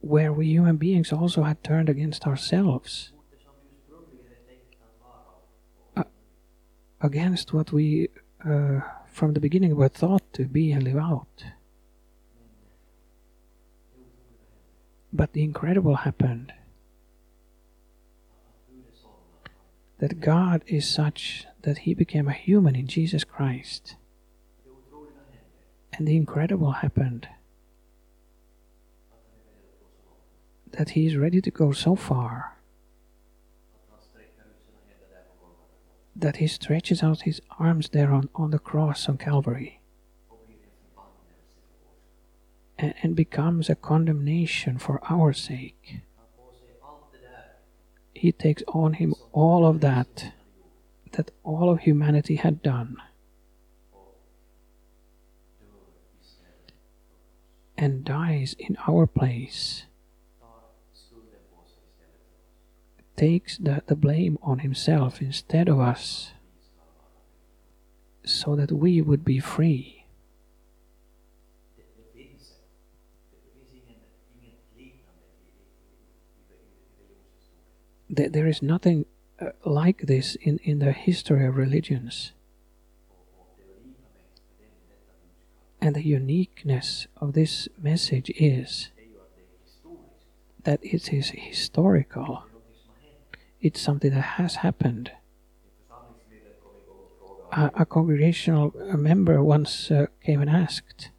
where 0.00 0.32
we 0.32 0.46
human 0.46 0.76
beings 0.76 1.12
also 1.12 1.44
had 1.44 1.62
turned 1.62 1.88
against 1.88 2.26
ourselves, 2.26 3.12
Ah. 5.96 6.04
against 7.00 7.52
what 7.52 7.70
we 7.72 8.08
uh, 8.44 8.80
from 9.06 9.34
the 9.34 9.40
beginning 9.40 9.76
were 9.76 9.88
thought 9.88 10.32
to 10.32 10.46
be 10.46 10.72
and 10.72 10.82
live 10.82 10.96
out. 10.96 11.44
But 15.12 15.32
the 15.32 15.44
incredible 15.44 15.96
happened 15.96 16.52
that 20.02 20.18
God 20.18 20.64
is 20.66 20.88
such 20.88 21.46
that 21.62 21.78
he 21.78 21.94
became 21.94 22.26
a 22.26 22.32
human 22.32 22.74
in 22.74 22.88
Jesus 22.88 23.22
Christ. 23.22 23.94
And 25.92 26.08
the 26.08 26.16
incredible 26.16 26.72
happened 26.72 27.28
that 30.72 30.90
he 30.90 31.06
is 31.06 31.16
ready 31.16 31.40
to 31.40 31.52
go 31.52 31.70
so 31.70 31.94
far 31.94 32.56
that 36.16 36.38
he 36.38 36.48
stretches 36.48 37.04
out 37.04 37.20
his 37.20 37.40
arms 37.60 37.90
there 37.90 38.12
on, 38.12 38.28
on 38.34 38.50
the 38.50 38.58
cross 38.58 39.08
on 39.08 39.18
Calvary 39.18 39.80
and, 42.76 42.92
and 43.04 43.14
becomes 43.14 43.70
a 43.70 43.76
condemnation 43.76 44.78
for 44.78 44.98
our 45.08 45.32
sake. 45.32 46.00
He 48.22 48.30
takes 48.30 48.62
on 48.68 48.92
him 48.92 49.16
all 49.32 49.66
of 49.66 49.80
that 49.80 50.30
that 51.10 51.32
all 51.42 51.68
of 51.68 51.80
humanity 51.80 52.36
had 52.36 52.62
done. 52.62 52.98
And 57.76 58.04
dies 58.04 58.54
in 58.60 58.76
our 58.86 59.08
place, 59.08 59.86
takes 63.16 63.58
the, 63.58 63.82
the 63.88 63.96
blame 63.96 64.38
on 64.40 64.60
himself 64.60 65.20
instead 65.20 65.68
of 65.68 65.80
us. 65.80 66.30
So 68.24 68.54
that 68.54 68.70
we 68.70 69.02
would 69.02 69.24
be 69.24 69.40
free. 69.40 70.01
There, 78.14 78.46
is 78.46 78.60
nothing 78.60 79.06
uh, 79.40 79.52
like 79.64 80.02
this 80.02 80.34
in, 80.42 80.58
in 80.62 80.80
the 80.80 80.92
history 80.92 81.46
of 81.46 81.56
religions. 81.56 82.32
And 85.80 85.96
the 85.96 86.06
uniqueness 86.06 87.06
of 87.16 87.32
this 87.32 87.68
message 87.80 88.30
is 88.36 88.90
that 90.64 90.78
it 90.82 91.10
is 91.10 91.30
historical. 91.30 92.44
It's 93.62 93.80
something 93.80 94.10
that 94.10 94.36
has 94.36 94.56
happened. 94.56 95.10
A, 97.50 97.70
a 97.76 97.86
congregational 97.86 98.74
member 98.94 99.42
once 99.42 99.90
uh, 99.90 100.06
came 100.22 100.42
and 100.42 100.50
asked 100.50 101.11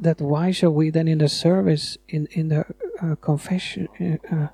that 0.00 0.20
why 0.20 0.50
shall 0.50 0.70
we 0.70 0.90
then 0.90 1.08
in 1.08 1.18
the 1.18 1.28
service 1.28 1.98
in 2.08 2.26
in 2.30 2.48
the 2.48 2.64
uh, 3.02 3.14
confession 3.16 3.88
uh, 4.00 4.34
uh, 4.34 4.48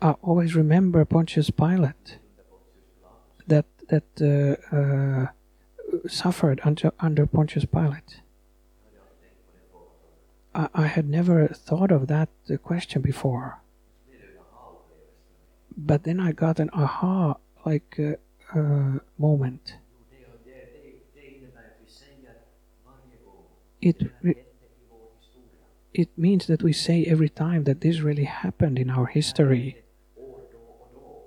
uh, 0.00 0.14
always 0.22 0.54
remember 0.54 1.04
Pontius 1.04 1.50
Pilate 1.50 2.18
that 3.46 3.66
that 3.88 4.08
uh, 4.20 5.26
suffered 6.08 6.60
under 6.64 6.92
under 7.00 7.26
Pontius 7.26 7.66
Pilate. 7.66 8.20
I, 10.54 10.68
I 10.74 10.86
had 10.86 11.08
never 11.08 11.48
thought 11.48 11.92
of 11.92 12.08
that 12.08 12.30
question 12.62 13.02
before, 13.02 13.60
but 15.76 16.04
then 16.04 16.18
I 16.18 16.32
got 16.32 16.58
an 16.58 16.70
aha 16.72 17.36
like 17.64 17.98
moment. 19.18 19.76
It 23.82 24.12
it 25.92 26.16
means 26.16 26.46
that 26.46 26.62
we 26.62 26.72
say 26.72 27.04
every 27.04 27.28
time 27.28 27.64
that 27.64 27.80
this 27.80 28.00
really 28.00 28.24
happened 28.24 28.78
in 28.78 28.88
our 28.88 29.06
history. 29.06 29.82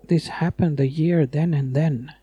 This 0.08 0.28
happened 0.28 0.78
the 0.78 0.88
year 0.88 1.26
then 1.26 1.54
and 1.54 1.76
then. 1.76 2.14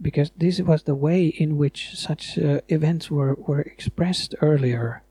Because 0.00 0.30
this 0.36 0.60
was 0.60 0.84
the 0.84 0.94
way 0.94 1.26
in 1.26 1.58
which 1.58 1.96
such 1.96 2.38
uh, 2.38 2.60
events 2.68 3.10
were, 3.10 3.34
were 3.34 3.60
expressed 3.60 4.34
earlier. 4.40 5.02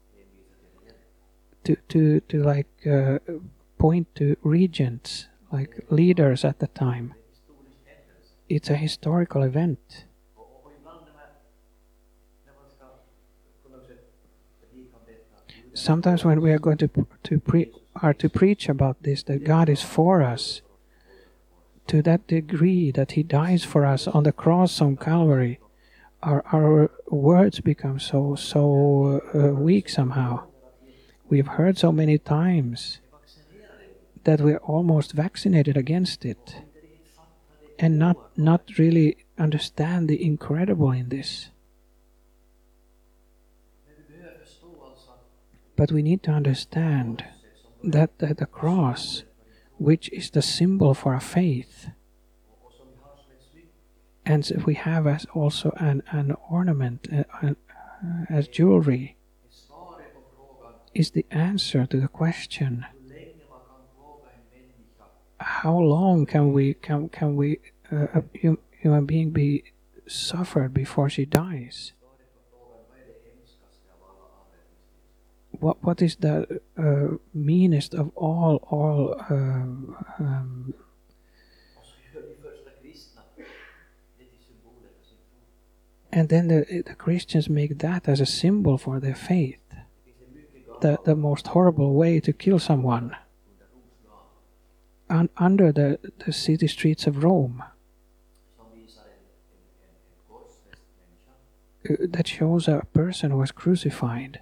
To, 1.65 1.75
to, 1.89 2.21
to 2.21 2.41
like 2.41 2.87
uh, 2.87 3.19
point 3.77 4.07
to 4.15 4.37
regents, 4.41 5.27
like 5.51 5.85
leaders 5.89 6.45
at 6.45 6.59
the 6.59 6.67
time. 6.67 7.13
It's 8.49 8.69
a 8.69 8.75
historical 8.75 9.43
event. 9.43 10.05
Sometimes 15.73 16.25
when 16.25 16.41
we 16.41 16.51
are 16.51 16.59
going 16.59 16.77
to 16.77 16.89
to 17.23 17.39
pre- 17.39 17.71
are 18.01 18.13
to 18.13 18.29
preach 18.29 18.67
about 18.69 19.03
this, 19.03 19.23
that 19.23 19.43
God 19.43 19.69
is 19.69 19.83
for 19.83 20.23
us, 20.23 20.61
to 21.87 22.01
that 22.01 22.25
degree 22.27 22.89
that 22.91 23.11
He 23.11 23.23
dies 23.23 23.63
for 23.63 23.85
us 23.85 24.07
on 24.07 24.23
the 24.23 24.31
cross 24.31 24.81
on 24.81 24.97
Calvary, 24.97 25.59
our 26.23 26.43
our 26.51 26.89
words 27.09 27.59
become 27.59 27.99
so 27.99 28.35
so 28.35 29.21
uh, 29.35 29.53
weak 29.53 29.89
somehow. 29.89 30.47
We've 31.29 31.47
heard 31.47 31.77
so 31.77 31.91
many 31.91 32.17
times 32.17 32.99
that 34.23 34.41
we're 34.41 34.57
almost 34.57 35.11
vaccinated 35.11 35.77
against 35.77 36.25
it, 36.25 36.61
and 37.79 37.99
not 37.99 38.37
not 38.37 38.77
really 38.77 39.17
understand 39.37 40.07
the 40.07 40.23
incredible 40.23 40.91
in 40.91 41.09
this. 41.09 41.49
But 45.75 45.91
we 45.91 46.01
need 46.01 46.23
to 46.23 46.31
understand 46.31 47.23
that, 47.83 48.17
the 48.17 48.47
cross, 48.47 49.23
which 49.77 50.09
is 50.11 50.31
the 50.31 50.41
symbol 50.41 50.95
for 50.95 51.13
our 51.13 51.19
faith, 51.19 51.89
and 54.25 54.63
we 54.65 54.73
have 54.73 55.05
as 55.05 55.25
also 55.33 55.71
an, 55.77 56.01
an 56.09 56.35
ornament 56.49 57.07
uh, 57.13 57.23
uh, 57.43 57.53
as 58.27 58.47
jewelry, 58.47 59.17
is 60.95 61.11
the 61.11 61.27
answer 61.29 61.85
to 61.85 61.99
the 61.99 62.07
question 62.07 62.85
how 65.39 65.77
long 65.77 66.25
can 66.25 66.53
we 66.53 66.73
can 66.73 67.09
can 67.09 67.35
we 67.35 67.59
uh, 67.91 68.07
a 68.13 68.23
hum, 68.41 68.57
human 68.71 69.05
being 69.05 69.31
be 69.31 69.63
suffered 70.07 70.73
before 70.73 71.09
she 71.09 71.25
dies? 71.25 71.93
What 75.51 75.83
what 75.83 76.01
is 76.01 76.17
the 76.17 76.61
uh, 76.77 77.17
meanest 77.33 77.93
of 77.93 78.11
all 78.15 78.57
all 78.69 79.15
um, 79.29 79.95
um, 80.19 80.73
and 86.11 86.29
then 86.29 86.47
the 86.47 86.83
the 86.85 86.95
Christians 86.95 87.49
make 87.49 87.79
that 87.79 88.07
as 88.07 88.19
a 88.19 88.25
symbol 88.25 88.77
for 88.77 88.99
their 88.99 89.15
faith. 89.15 89.59
The 90.81 90.97
the 91.05 91.15
most 91.15 91.47
horrible 91.47 91.93
way 91.93 92.19
to 92.19 92.33
kill 92.33 92.59
someone 92.59 93.15
un, 95.09 95.29
under 95.37 95.71
the 95.71 95.99
the 96.25 96.33
city 96.33 96.67
streets 96.67 97.07
of 97.07 97.23
Rome 97.23 97.63
uh, 101.89 101.95
that 101.99 102.27
shows 102.27 102.67
a 102.67 102.85
person 102.93 103.31
who 103.31 103.37
was 103.37 103.51
crucified, 103.51 104.39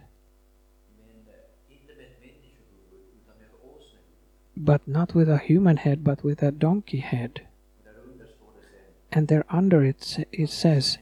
but 4.57 4.87
not 4.87 5.13
with 5.13 5.29
a 5.29 5.37
human 5.37 5.77
head, 5.77 6.03
but 6.03 6.23
with 6.23 6.41
a 6.41 6.51
donkey 6.51 6.99
head. 6.99 7.41
And 9.11 9.27
there 9.27 9.45
under 9.49 9.83
it 9.83 10.25
it 10.31 10.49
says. 10.49 10.97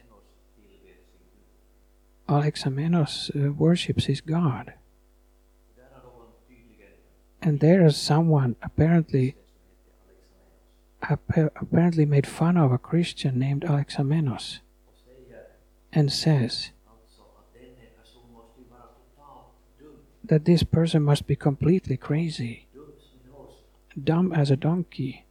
Alexamenos 2.30 3.30
uh, 3.36 3.52
worships 3.52 4.06
his 4.06 4.22
God, 4.22 4.74
and 7.42 7.60
there 7.60 7.86
is 7.86 7.98
someone 7.98 8.56
apparently 8.64 9.36
apparently 11.10 12.06
made 12.06 12.26
fun 12.28 12.58
of 12.58 12.72
a 12.72 12.78
Christian 12.78 13.38
named 13.40 13.64
Alexamenos, 13.64 14.60
and 15.92 16.12
says 16.12 16.72
that 20.24 20.46
this 20.46 20.64
person 20.64 21.04
must 21.04 21.28
be 21.28 21.36
completely 21.36 21.98
crazy, 21.98 22.68
dumb 24.02 24.32
as 24.32 24.50
a 24.50 24.56
donkey, 24.56 25.26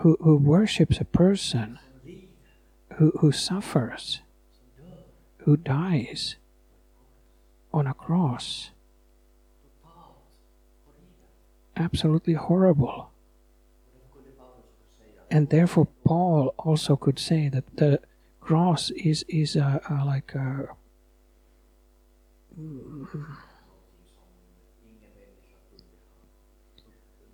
who 0.00 0.16
who 0.20 0.36
worships 0.36 1.00
a 1.00 1.04
person 1.04 1.78
who 2.94 3.12
who 3.20 3.32
suffers, 3.32 4.20
who 5.38 5.56
dies 5.56 6.36
on 7.72 7.86
a 7.86 7.94
cross. 7.94 8.70
Absolutely 11.76 12.32
horrible. 12.32 13.10
And 15.30 15.48
therefore, 15.50 15.88
Paul 16.04 16.54
also 16.58 16.96
could 16.96 17.18
say 17.18 17.48
that 17.48 17.76
the 17.76 18.00
cross 18.40 18.90
is 18.90 19.24
is 19.28 19.56
a, 19.56 19.80
a 19.90 20.04
like 20.04 20.34
a 20.34 20.68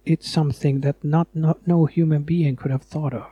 it's 0.04 0.28
something 0.28 0.80
that 0.80 1.02
not, 1.04 1.28
not 1.34 1.66
no 1.66 1.86
human 1.86 2.22
being 2.22 2.56
could 2.56 2.70
have 2.70 2.82
thought 2.82 3.14
of. 3.14 3.26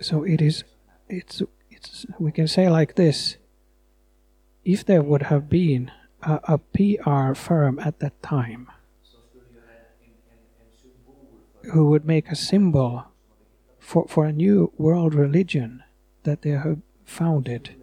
So 0.00 0.24
it 0.24 0.42
is 0.42 0.64
it's 1.08 1.42
it's 1.70 2.06
we 2.18 2.32
can 2.32 2.48
say 2.48 2.68
like 2.68 2.96
this. 2.96 3.36
If 4.64 4.84
there 4.84 5.02
would 5.02 5.22
have 5.24 5.48
been 5.48 5.90
a, 6.22 6.40
a 6.44 6.58
PR 6.58 7.34
firm 7.34 7.78
at 7.80 7.98
that 7.98 8.22
time 8.22 8.68
who 11.72 11.86
would 11.90 12.04
make 12.04 12.28
a 12.28 12.36
symbol 12.36 13.04
for, 13.78 14.06
for 14.08 14.24
a 14.24 14.32
new 14.32 14.72
world 14.78 15.14
religion 15.14 15.82
that 16.22 16.42
they 16.42 16.50
have 16.50 16.78
founded, 17.04 17.74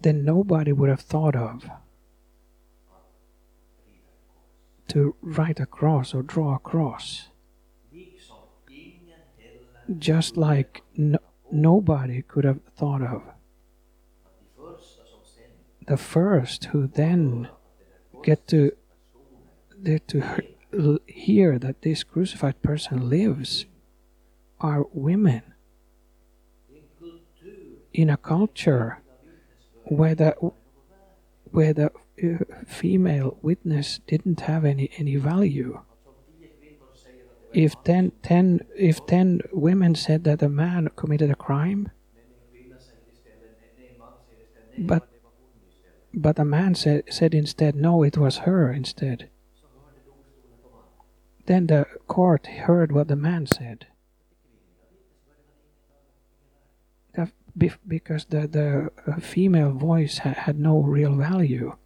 then 0.00 0.24
nobody 0.24 0.72
would 0.72 0.88
have 0.88 1.00
thought 1.00 1.34
of 1.34 1.68
to 4.88 5.16
write 5.20 5.58
a 5.58 5.66
cross 5.66 6.14
or 6.14 6.22
draw 6.22 6.54
a 6.54 6.58
cross. 6.58 7.28
Just 9.98 10.36
like 10.36 10.82
no, 10.96 11.18
nobody 11.50 12.22
could 12.22 12.44
have 12.44 12.60
thought 12.76 13.02
of. 13.02 13.22
The 15.86 15.96
first 15.96 16.66
who 16.66 16.86
then 16.86 17.48
get 18.22 18.46
to 18.48 18.72
they 19.78 19.98
to 20.08 20.22
hear 21.06 21.58
that 21.58 21.82
this 21.82 22.02
crucified 22.02 22.60
person 22.62 23.08
lives 23.08 23.66
are 24.60 24.86
women 24.92 25.42
in 27.92 28.10
a 28.10 28.16
culture 28.16 29.00
where 29.84 30.14
the 30.14 30.34
where 31.50 31.72
the 31.72 31.90
uh, 32.22 32.44
female 32.66 33.38
witness 33.42 34.00
didn't 34.06 34.40
have 34.40 34.64
any 34.64 34.90
any 34.96 35.16
value. 35.16 35.80
If 37.52 37.82
ten, 37.84 38.12
ten 38.22 38.66
if 38.76 39.06
ten 39.06 39.40
women 39.52 39.94
said 39.94 40.24
that 40.24 40.42
a 40.42 40.48
man 40.48 40.90
committed 40.96 41.30
a 41.30 41.36
crime, 41.36 41.90
But- 44.78 45.08
but 46.16 46.38
a 46.38 46.44
man 46.44 46.74
said 46.74 47.04
said 47.10 47.34
instead, 47.34 47.76
no, 47.76 48.02
it 48.02 48.16
was 48.16 48.38
her 48.38 48.72
instead. 48.72 49.28
Then 51.44 51.66
the 51.66 51.86
court 52.08 52.46
heard 52.46 52.90
what 52.90 53.08
the 53.08 53.16
man 53.16 53.46
said. 53.46 53.86
Because 57.88 58.26
the 58.26 58.46
the 58.46 58.90
uh, 59.06 59.16
female 59.20 59.72
voice 59.72 60.18
ha- 60.18 60.34
had 60.34 60.58
no 60.58 60.80
real 60.80 61.14
value. 61.14 61.76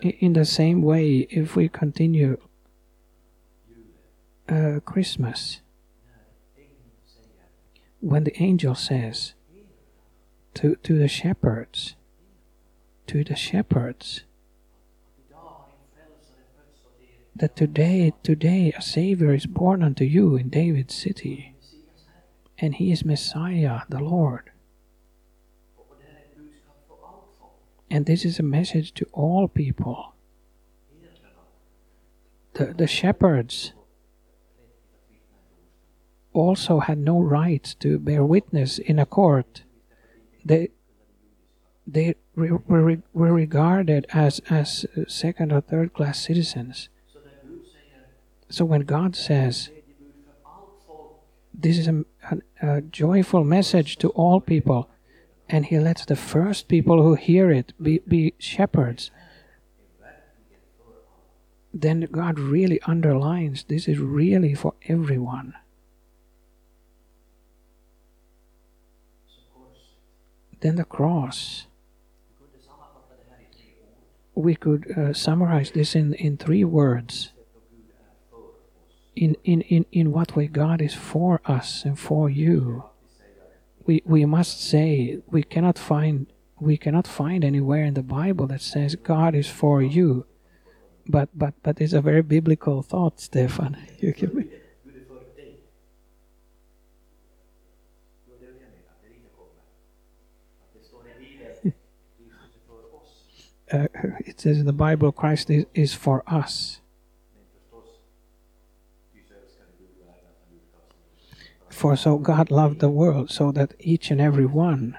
In 0.00 0.32
the 0.32 0.44
same 0.44 0.80
way, 0.82 1.26
if 1.30 1.56
we 1.56 1.68
continue 1.68 2.38
uh, 4.48 4.80
Christmas, 4.84 5.60
when 8.00 8.24
the 8.24 8.42
angel 8.42 8.74
says, 8.74 9.34
to, 10.56 10.76
to 10.76 10.98
the 10.98 11.08
shepherds. 11.08 11.96
To 13.08 13.22
the 13.22 13.36
shepherds. 13.36 14.24
Er, 15.30 15.36
That 17.34 17.54
today, 17.54 18.14
today 18.22 18.72
a 18.76 18.80
Savior 18.80 19.34
is 19.34 19.44
born 19.44 19.82
unto 19.82 20.04
you 20.04 20.36
in 20.36 20.48
David's 20.48 20.94
city, 20.94 21.54
and 22.58 22.74
he 22.74 22.90
is 22.90 23.04
Messiah, 23.04 23.80
the 23.90 24.00
Lord. 24.00 24.50
And 27.90 28.06
this 28.06 28.24
is 28.24 28.38
a 28.38 28.42
message 28.42 28.94
to 28.94 29.06
all 29.12 29.48
people. 29.48 30.14
The, 32.54 32.72
the 32.72 32.86
shepherds 32.86 33.72
also 36.32 36.80
had 36.80 36.98
no 36.98 37.20
right 37.20 37.76
to 37.80 37.98
bear 37.98 38.24
witness 38.24 38.78
in 38.78 38.98
a 38.98 39.04
court. 39.04 39.65
They, 40.46 40.68
they 41.88 42.14
re- 42.36 42.50
were, 42.52 42.98
were 43.12 43.32
regarded 43.32 44.06
as, 44.12 44.40
as 44.48 44.86
uh, 44.96 45.02
second 45.08 45.52
or 45.52 45.60
third 45.60 45.92
class 45.92 46.20
citizens. 46.20 46.88
So 48.48 48.64
when 48.64 48.82
God 48.82 49.16
says, 49.16 49.70
This 51.52 51.78
is 51.78 51.88
a, 51.88 52.04
a, 52.30 52.76
a 52.76 52.80
joyful 52.80 53.42
message 53.42 53.96
to 53.96 54.08
all 54.10 54.40
people, 54.40 54.88
and 55.48 55.66
He 55.66 55.80
lets 55.80 56.04
the 56.04 56.14
first 56.14 56.68
people 56.68 57.02
who 57.02 57.14
hear 57.14 57.50
it 57.50 57.72
be, 57.82 58.00
be 58.06 58.34
shepherds, 58.38 59.10
then 61.74 62.08
God 62.12 62.38
really 62.38 62.80
underlines 62.82 63.64
this 63.64 63.88
is 63.88 63.98
really 63.98 64.54
for 64.54 64.74
everyone. 64.88 65.54
I 70.66 70.82
tre 70.82 70.84
ord. 71.00 71.34
We 74.34 74.54
could 74.54 74.90
uh, 74.90 75.12
summarize 75.14 75.70
this 75.70 75.94
in, 75.94 76.12
in 76.14 76.36
three 76.36 76.64
words. 76.64 77.32
In, 79.14 79.34
in, 79.44 79.62
in, 79.62 79.86
in 79.92 80.12
what 80.12 80.36
way 80.36 80.46
God 80.46 80.82
is 80.82 80.92
for 80.92 81.40
us 81.46 81.86
and 81.86 81.98
for 81.98 82.28
you. 82.28 82.84
We, 83.86 84.02
we 84.04 84.26
must 84.26 84.62
say 84.62 85.20
we 85.26 85.42
cannot 85.42 85.78
find 85.78 86.26
we 86.58 86.76
cannot 86.78 87.06
find 87.06 87.44
anywhere 87.44 87.84
in 87.84 87.94
the 87.94 88.02
Bible 88.02 88.46
that 88.46 88.62
says 88.62 88.96
God 88.96 89.34
is 89.34 89.48
for 89.48 89.82
you. 89.82 90.26
But 91.06 91.28
but 91.34 91.54
but 91.62 91.80
it's 91.80 91.92
a 91.92 92.00
very 92.00 92.22
biblical 92.22 92.82
thought, 92.82 93.20
Stefan. 93.20 93.76
You 94.00 94.12
can, 94.12 94.30
Gud 94.30 94.55
uh, 103.72 103.88
it 104.20 104.40
says 104.40 104.58
in 104.58 104.66
the 104.66 104.72
Bible 104.72 105.12
Christ 105.12 105.50
is, 105.50 105.66
is 105.74 105.94
for 105.94 106.22
us. 106.26 106.80
For 111.68 111.94
so 111.94 112.16
God 112.16 112.50
loved 112.50 112.80
the 112.80 112.88
world 112.88 113.30
so 113.30 113.52
that 113.52 113.74
each 113.78 114.10
and 114.10 114.18
every 114.20 114.46
one, 114.46 114.96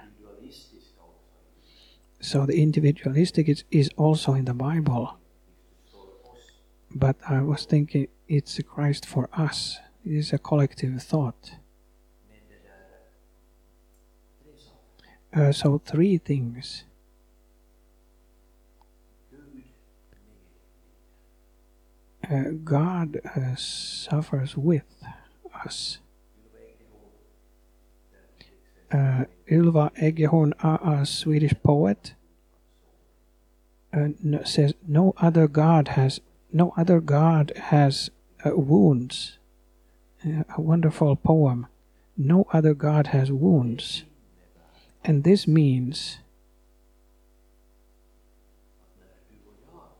so 2.20 2.46
the 2.46 2.62
individualistic 2.62 3.50
is, 3.50 3.64
is 3.72 3.90
also 3.98 4.34
in 4.34 4.46
the 4.46 4.54
Bible. 4.54 5.18
But 6.94 7.16
I 7.28 7.42
was 7.42 7.66
thinking 7.66 8.08
it's 8.28 8.60
a 8.60 8.64
Christ 8.64 9.06
for 9.06 9.28
us. 9.34 9.80
It 10.06 10.14
is 10.14 10.34
a 10.34 10.38
collective 10.38 11.02
thought. 11.02 11.54
Uh, 15.34 15.52
so 15.52 15.82
three 15.84 16.18
things. 16.18 16.84
God 22.64 23.22
uh, 23.24 23.56
suffers 23.56 24.58
with 24.58 24.84
us. 25.66 26.00
Uh, 28.92 29.26
Ylva 29.50 29.92
Eggehorn, 30.02 30.54
a, 30.64 31.06
Swedish 31.06 31.54
poet, 31.64 32.14
uh, 33.94 34.10
says 34.46 34.74
no 34.88 35.14
other 35.18 35.48
God 35.48 35.90
has 35.90 36.22
no 36.54 36.74
other 36.78 37.02
God 37.02 37.52
has 37.56 38.10
uh, 38.46 38.52
wounds. 38.56 39.38
Uh, 40.26 40.44
a 40.58 40.62
wonderful 40.62 41.16
poem. 41.16 41.68
No 42.16 42.48
other 42.54 42.74
God 42.74 43.08
has 43.08 43.32
wounds, 43.32 44.04
and 45.04 45.24
this 45.24 45.48
means 45.48 46.20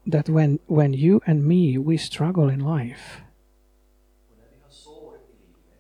that 0.08 0.30
when 0.30 0.60
when 0.68 0.94
you 0.94 1.22
and 1.28 1.46
me 1.46 1.78
we 1.78 1.98
struggle 1.98 2.48
in 2.48 2.60
life, 2.60 3.22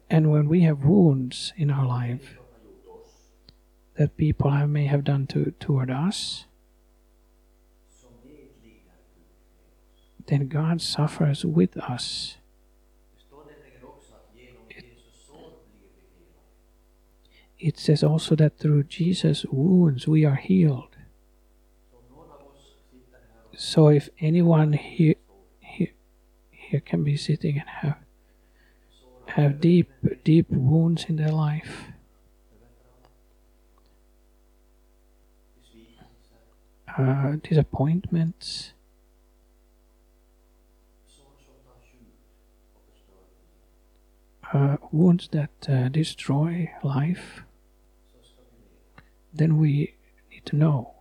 and 0.09 0.29
when 0.31 0.47
we 0.49 0.61
have 0.61 0.83
wounds 0.83 1.53
in 1.55 1.71
our 1.71 1.85
life 1.85 2.37
that 3.95 4.17
people 4.17 4.51
have, 4.51 4.69
may 4.69 4.85
have 4.85 5.03
done 5.03 5.25
to 5.27 5.53
toward 5.59 5.89
us, 5.89 6.45
then 10.27 10.47
God 10.49 10.81
suffers 10.81 11.45
with 11.45 11.77
us. 11.77 12.37
Helade. 13.31 13.57
It 17.59 17.79
says 17.79 18.03
also 18.03 18.35
that 18.35 18.59
through 18.59 18.83
Jesus' 18.83 19.45
wounds 19.45 20.07
we 20.07 20.25
are 20.25 20.35
healed. 20.35 20.96
So 23.59 23.87
if 23.87 24.09
anyone 24.19 24.73
here, 24.73 25.15
here, 25.59 25.89
here 26.51 26.79
can 26.79 27.03
be 27.03 27.17
sitting 27.17 27.57
and 27.57 27.67
have 27.67 27.97
have 29.29 29.59
deep 29.59 29.89
deep 30.23 30.45
wounds 30.51 31.05
in 31.09 31.15
their 31.15 31.31
life, 31.31 31.87
uh, 36.95 37.37
disappointments, 37.41 38.73
uh, 44.53 44.77
wounds 44.91 45.29
that 45.31 45.49
uh, 45.67 45.89
destroy 45.89 46.71
life, 46.83 47.41
then 49.33 49.57
we 49.57 49.95
need 50.29 50.45
to 50.45 50.55
know 50.55 50.96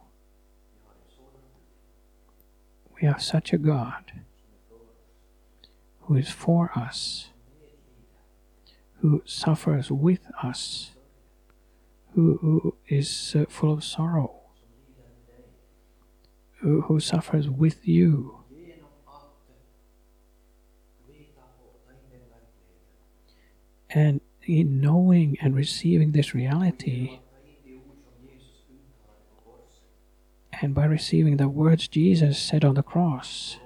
we 3.00 3.06
have 3.06 3.22
such 3.22 3.52
a 3.52 3.58
God 3.58 4.12
who 6.02 6.16
is 6.16 6.30
for 6.30 6.70
us, 6.74 7.30
who 9.00 9.22
suffers 9.26 9.90
with 9.90 10.20
us, 10.42 10.92
who, 12.14 12.38
who 12.40 12.76
is 12.88 13.34
uh, 13.36 13.44
full 13.48 13.72
of 13.72 13.84
sorrow, 13.84 14.34
who, 16.60 16.82
who 16.82 17.00
suffers 17.00 17.48
with 17.48 17.86
you. 17.86 18.38
And 23.90 24.20
in 24.46 24.80
knowing 24.80 25.36
and 25.40 25.54
receiving 25.54 26.12
this 26.12 26.34
reality, 26.34 27.20
and 30.60 30.74
by 30.74 30.84
receiving 30.84 31.36
the 31.36 31.48
words 31.48 31.88
Jesus 31.88 32.38
said 32.38 32.64
on 32.64 32.74
the 32.74 32.82
cross, 32.82 33.58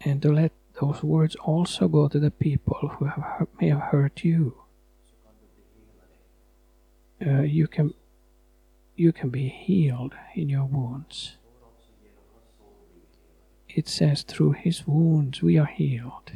and 0.00 0.22
to 0.22 0.32
let 0.32 0.52
those 0.80 1.02
words 1.02 1.36
also 1.36 1.88
go 1.88 2.08
to 2.08 2.18
the 2.18 2.30
people 2.30 2.96
who 2.98 3.06
have 3.06 3.22
hurt, 3.22 3.48
may 3.60 3.68
have 3.68 3.80
hurt 3.80 4.24
you. 4.24 4.56
Uh, 7.26 7.42
you 7.42 7.66
can 7.66 7.94
you 8.94 9.12
can 9.12 9.30
be 9.30 9.48
healed 9.48 10.14
in 10.34 10.48
your 10.48 10.64
wounds. 10.64 11.36
It 13.68 13.88
says 13.88 14.22
through 14.22 14.52
his 14.52 14.86
wounds 14.86 15.42
we 15.42 15.58
are 15.58 15.66
healed. 15.66 16.32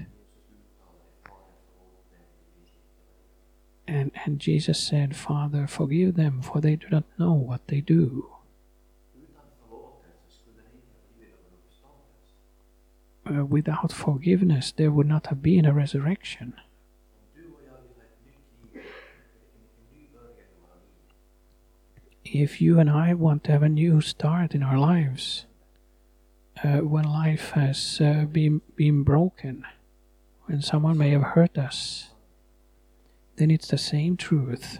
And 3.91 4.13
and 4.25 4.39
Jesus 4.39 4.79
said, 4.79 5.17
Father, 5.17 5.67
forgive 5.67 6.15
them, 6.15 6.43
for 6.43 6.61
they 6.61 6.77
do 6.77 6.87
not 6.93 7.03
know 7.19 7.33
what 7.33 7.67
they 7.67 7.81
do. 7.81 8.31
Uh, 13.27 13.45
without 13.45 13.91
forgiveness, 13.91 14.71
there 14.71 14.93
would 14.93 15.09
not 15.09 15.27
have 15.27 15.43
been 15.43 15.65
a 15.65 15.73
resurrection. 15.73 16.55
If 22.25 22.61
you 22.61 22.79
and 22.79 22.89
I 22.89 23.15
want 23.15 23.43
to 23.45 23.53
have 23.53 23.65
a 23.65 23.69
new 23.69 24.01
start 24.01 24.55
in 24.55 24.63
our 24.63 24.79
lives, 24.79 25.47
uh, 26.63 26.79
when 26.79 27.07
life 27.07 27.51
has 27.51 28.01
uh, 28.01 28.25
been 28.31 28.61
been 28.77 29.03
broken, 29.03 29.65
when 30.47 30.63
someone 30.63 30.97
may 30.97 31.11
have 31.11 31.35
hurt 31.35 31.59
us, 31.59 32.11
then 33.41 33.51
it's 33.51 33.69
the 33.69 33.79
same 33.79 34.19
truth. 34.19 34.79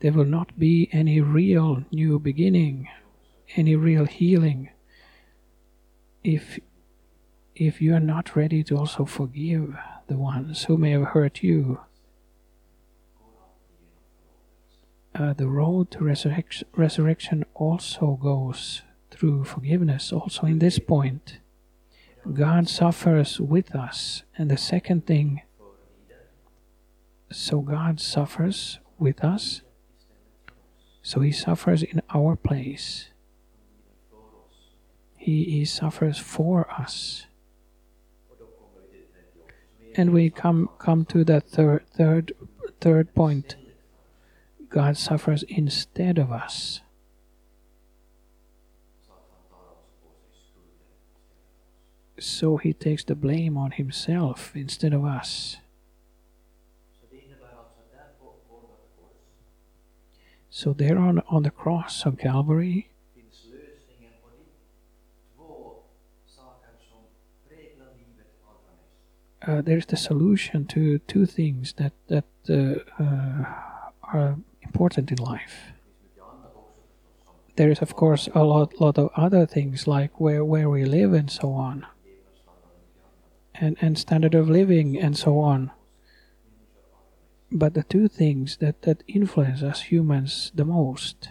There 0.00 0.12
will 0.12 0.24
not 0.24 0.58
be 0.58 0.88
any 0.92 1.20
real 1.20 1.84
new 1.92 2.18
beginning, 2.18 2.88
any 3.54 3.76
real 3.76 4.06
healing 4.06 4.70
if 6.24 6.58
if 7.54 7.82
you 7.82 7.94
are 7.94 8.00
not 8.00 8.34
ready 8.34 8.62
to 8.62 8.76
also 8.78 9.04
forgive 9.04 9.76
the 10.06 10.16
ones 10.16 10.64
who 10.64 10.78
may 10.78 10.92
have 10.92 11.08
hurt 11.08 11.42
you. 11.42 11.80
Uh, 15.14 15.32
the 15.32 15.48
road 15.48 15.90
to 15.90 16.04
resurrection, 16.04 16.68
resurrection 16.76 17.44
also 17.54 18.18
goes 18.22 18.82
through 19.10 19.44
forgiveness, 19.44 20.12
also 20.12 20.46
in 20.46 20.60
this 20.60 20.78
point. 20.78 21.40
God 22.32 22.68
suffers 22.68 23.40
with 23.40 23.74
us. 23.74 24.22
And 24.36 24.48
the 24.50 24.56
second 24.56 25.06
thing, 25.06 25.42
so 27.30 27.60
God 27.60 28.00
suffers 28.00 28.78
with 28.98 29.22
us, 29.22 29.62
so 31.02 31.20
He 31.20 31.32
suffers 31.32 31.82
in 31.82 32.02
our 32.12 32.36
place. 32.36 33.08
He, 35.16 35.44
he 35.44 35.64
suffers 35.66 36.18
for 36.18 36.70
us. 36.70 37.26
And 39.94 40.12
we 40.14 40.30
come 40.30 40.70
come 40.78 41.04
to 41.06 41.22
the 41.22 41.40
third 41.40 41.84
third 41.90 42.32
third 42.80 43.14
point. 43.14 43.56
God 44.70 44.96
suffers 44.96 45.42
instead 45.42 46.18
of 46.18 46.30
us. 46.30 46.80
So 52.18 52.56
he 52.56 52.72
takes 52.72 53.04
the 53.04 53.14
blame 53.14 53.56
on 53.56 53.72
himself 53.72 54.52
instead 54.54 54.92
of 54.92 55.04
us. 55.04 55.58
So 60.50 60.72
there 60.72 60.98
on, 60.98 61.22
on 61.28 61.42
the 61.42 61.50
cross 61.50 62.04
of 62.06 62.18
Calvary, 62.18 62.90
uh, 69.46 69.62
there's 69.62 69.86
the 69.86 69.96
solution 69.96 70.66
to 70.66 70.98
two 71.00 71.26
things 71.26 71.74
that 71.74 71.92
that 72.08 72.24
uh, 72.48 73.02
uh, 73.02 73.44
are 74.02 74.36
important 74.62 75.10
in 75.10 75.18
life. 75.18 75.72
There 77.56 77.70
is 77.70 77.80
of 77.80 77.94
course 77.94 78.28
a 78.34 78.44
lot 78.44 78.80
lot 78.80 78.98
of 78.98 79.10
other 79.16 79.46
things 79.46 79.86
like 79.86 80.18
where 80.20 80.44
where 80.44 80.68
we 80.70 80.84
live 80.84 81.12
and 81.12 81.30
so 81.30 81.52
on, 81.52 81.86
and 83.54 83.76
and 83.80 83.98
standard 83.98 84.34
of 84.34 84.48
living 84.48 84.98
and 84.98 85.16
so 85.16 85.40
on. 85.40 85.70
But 87.50 87.74
the 87.74 87.82
two 87.82 88.08
things 88.08 88.58
that 88.58 88.82
that 88.82 89.02
influence 89.08 89.62
us 89.62 89.82
humans 89.82 90.52
the 90.54 90.66
most, 90.66 91.30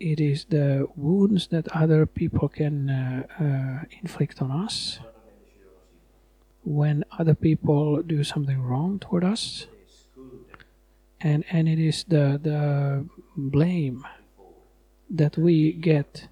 it 0.00 0.18
is 0.18 0.46
the 0.46 0.88
wounds 0.96 1.46
that 1.48 1.68
other 1.68 2.06
people 2.06 2.48
can 2.48 2.90
uh, 2.90 3.22
uh, 3.38 3.84
inflict 4.02 4.42
on 4.42 4.50
us 4.50 4.98
when 6.64 7.04
other 7.18 7.34
people 7.34 8.02
do 8.02 8.24
something 8.24 8.60
wrong 8.60 8.98
toward 8.98 9.22
us, 9.22 9.66
and 11.20 11.44
and 11.50 11.68
it 11.68 11.78
is 11.78 12.04
the 12.08 12.40
the 12.42 13.06
blame 13.36 14.04
that 15.08 15.38
we 15.38 15.72
get 15.72 16.26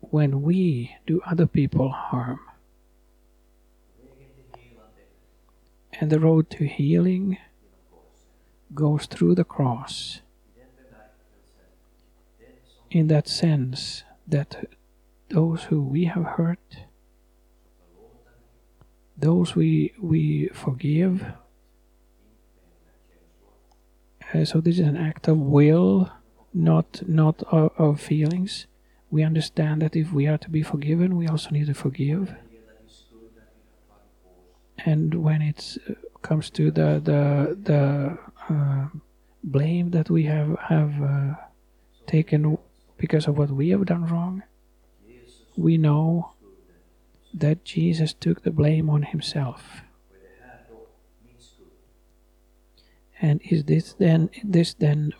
when 0.00 0.42
we 0.42 0.96
do 1.06 1.20
other 1.26 1.46
people 1.46 1.88
harm. 1.90 2.40
And 6.00 6.10
the 6.10 6.18
road 6.18 6.48
to 6.50 6.64
healing 6.66 7.36
goes 8.74 9.04
through 9.04 9.34
the 9.34 9.44
cross 9.44 10.22
in 12.90 13.08
that 13.08 13.28
sense 13.28 14.02
that 14.26 14.64
those 15.28 15.64
who 15.64 15.82
we 15.82 16.06
have 16.06 16.24
hurt, 16.24 16.76
those 19.16 19.54
we 19.54 19.92
we 20.00 20.48
forgive, 20.54 21.34
uh, 24.32 24.44
so 24.46 24.60
this 24.60 24.78
is 24.78 24.86
an 24.86 24.96
act 24.96 25.28
of 25.28 25.36
will, 25.36 26.10
not 26.54 27.02
not 27.06 27.42
of, 27.52 27.72
of 27.76 28.00
feelings. 28.00 28.66
We 29.10 29.22
understand 29.22 29.82
that 29.82 29.96
if 29.96 30.12
we 30.12 30.26
are 30.26 30.38
to 30.38 30.48
be 30.48 30.62
forgiven, 30.62 31.16
we 31.16 31.28
also 31.28 31.50
need 31.50 31.66
to 31.66 31.74
forgive. 31.74 32.34
And 34.86 35.22
when 35.22 35.42
it 35.42 35.76
comes 36.22 36.50
to 36.50 36.70
the 36.70 37.00
the 37.02 37.56
the 37.62 38.18
uh, 38.48 38.88
blame 39.42 39.90
that 39.90 40.10
we 40.10 40.24
have 40.24 40.58
have 40.58 41.02
uh, 41.02 41.34
taken 42.06 42.58
because 42.98 43.26
of 43.26 43.38
what 43.38 43.50
we 43.50 43.70
have 43.70 43.86
done 43.86 44.06
wrong, 44.06 44.42
we 45.56 45.76
know 45.78 46.32
that 47.32 47.64
Jesus 47.64 48.12
took 48.12 48.42
the 48.42 48.50
blame 48.50 48.90
on 48.90 49.02
himself. 49.02 49.82
And 53.22 53.40
is 53.44 53.64
this 53.64 53.92
then 53.92 54.30
this 54.42 54.74
then 54.74 55.12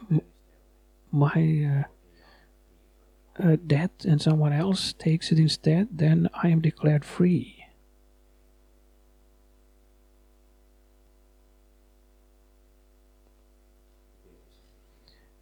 my 1.12 1.84
uh, 3.38 3.42
uh, 3.42 3.56
debt 3.66 4.06
and 4.06 4.22
someone 4.22 4.54
else 4.54 4.94
takes 4.94 5.30
it 5.32 5.38
instead? 5.38 5.88
Then 5.92 6.28
I 6.42 6.48
am 6.48 6.60
declared 6.60 7.04
free. 7.04 7.59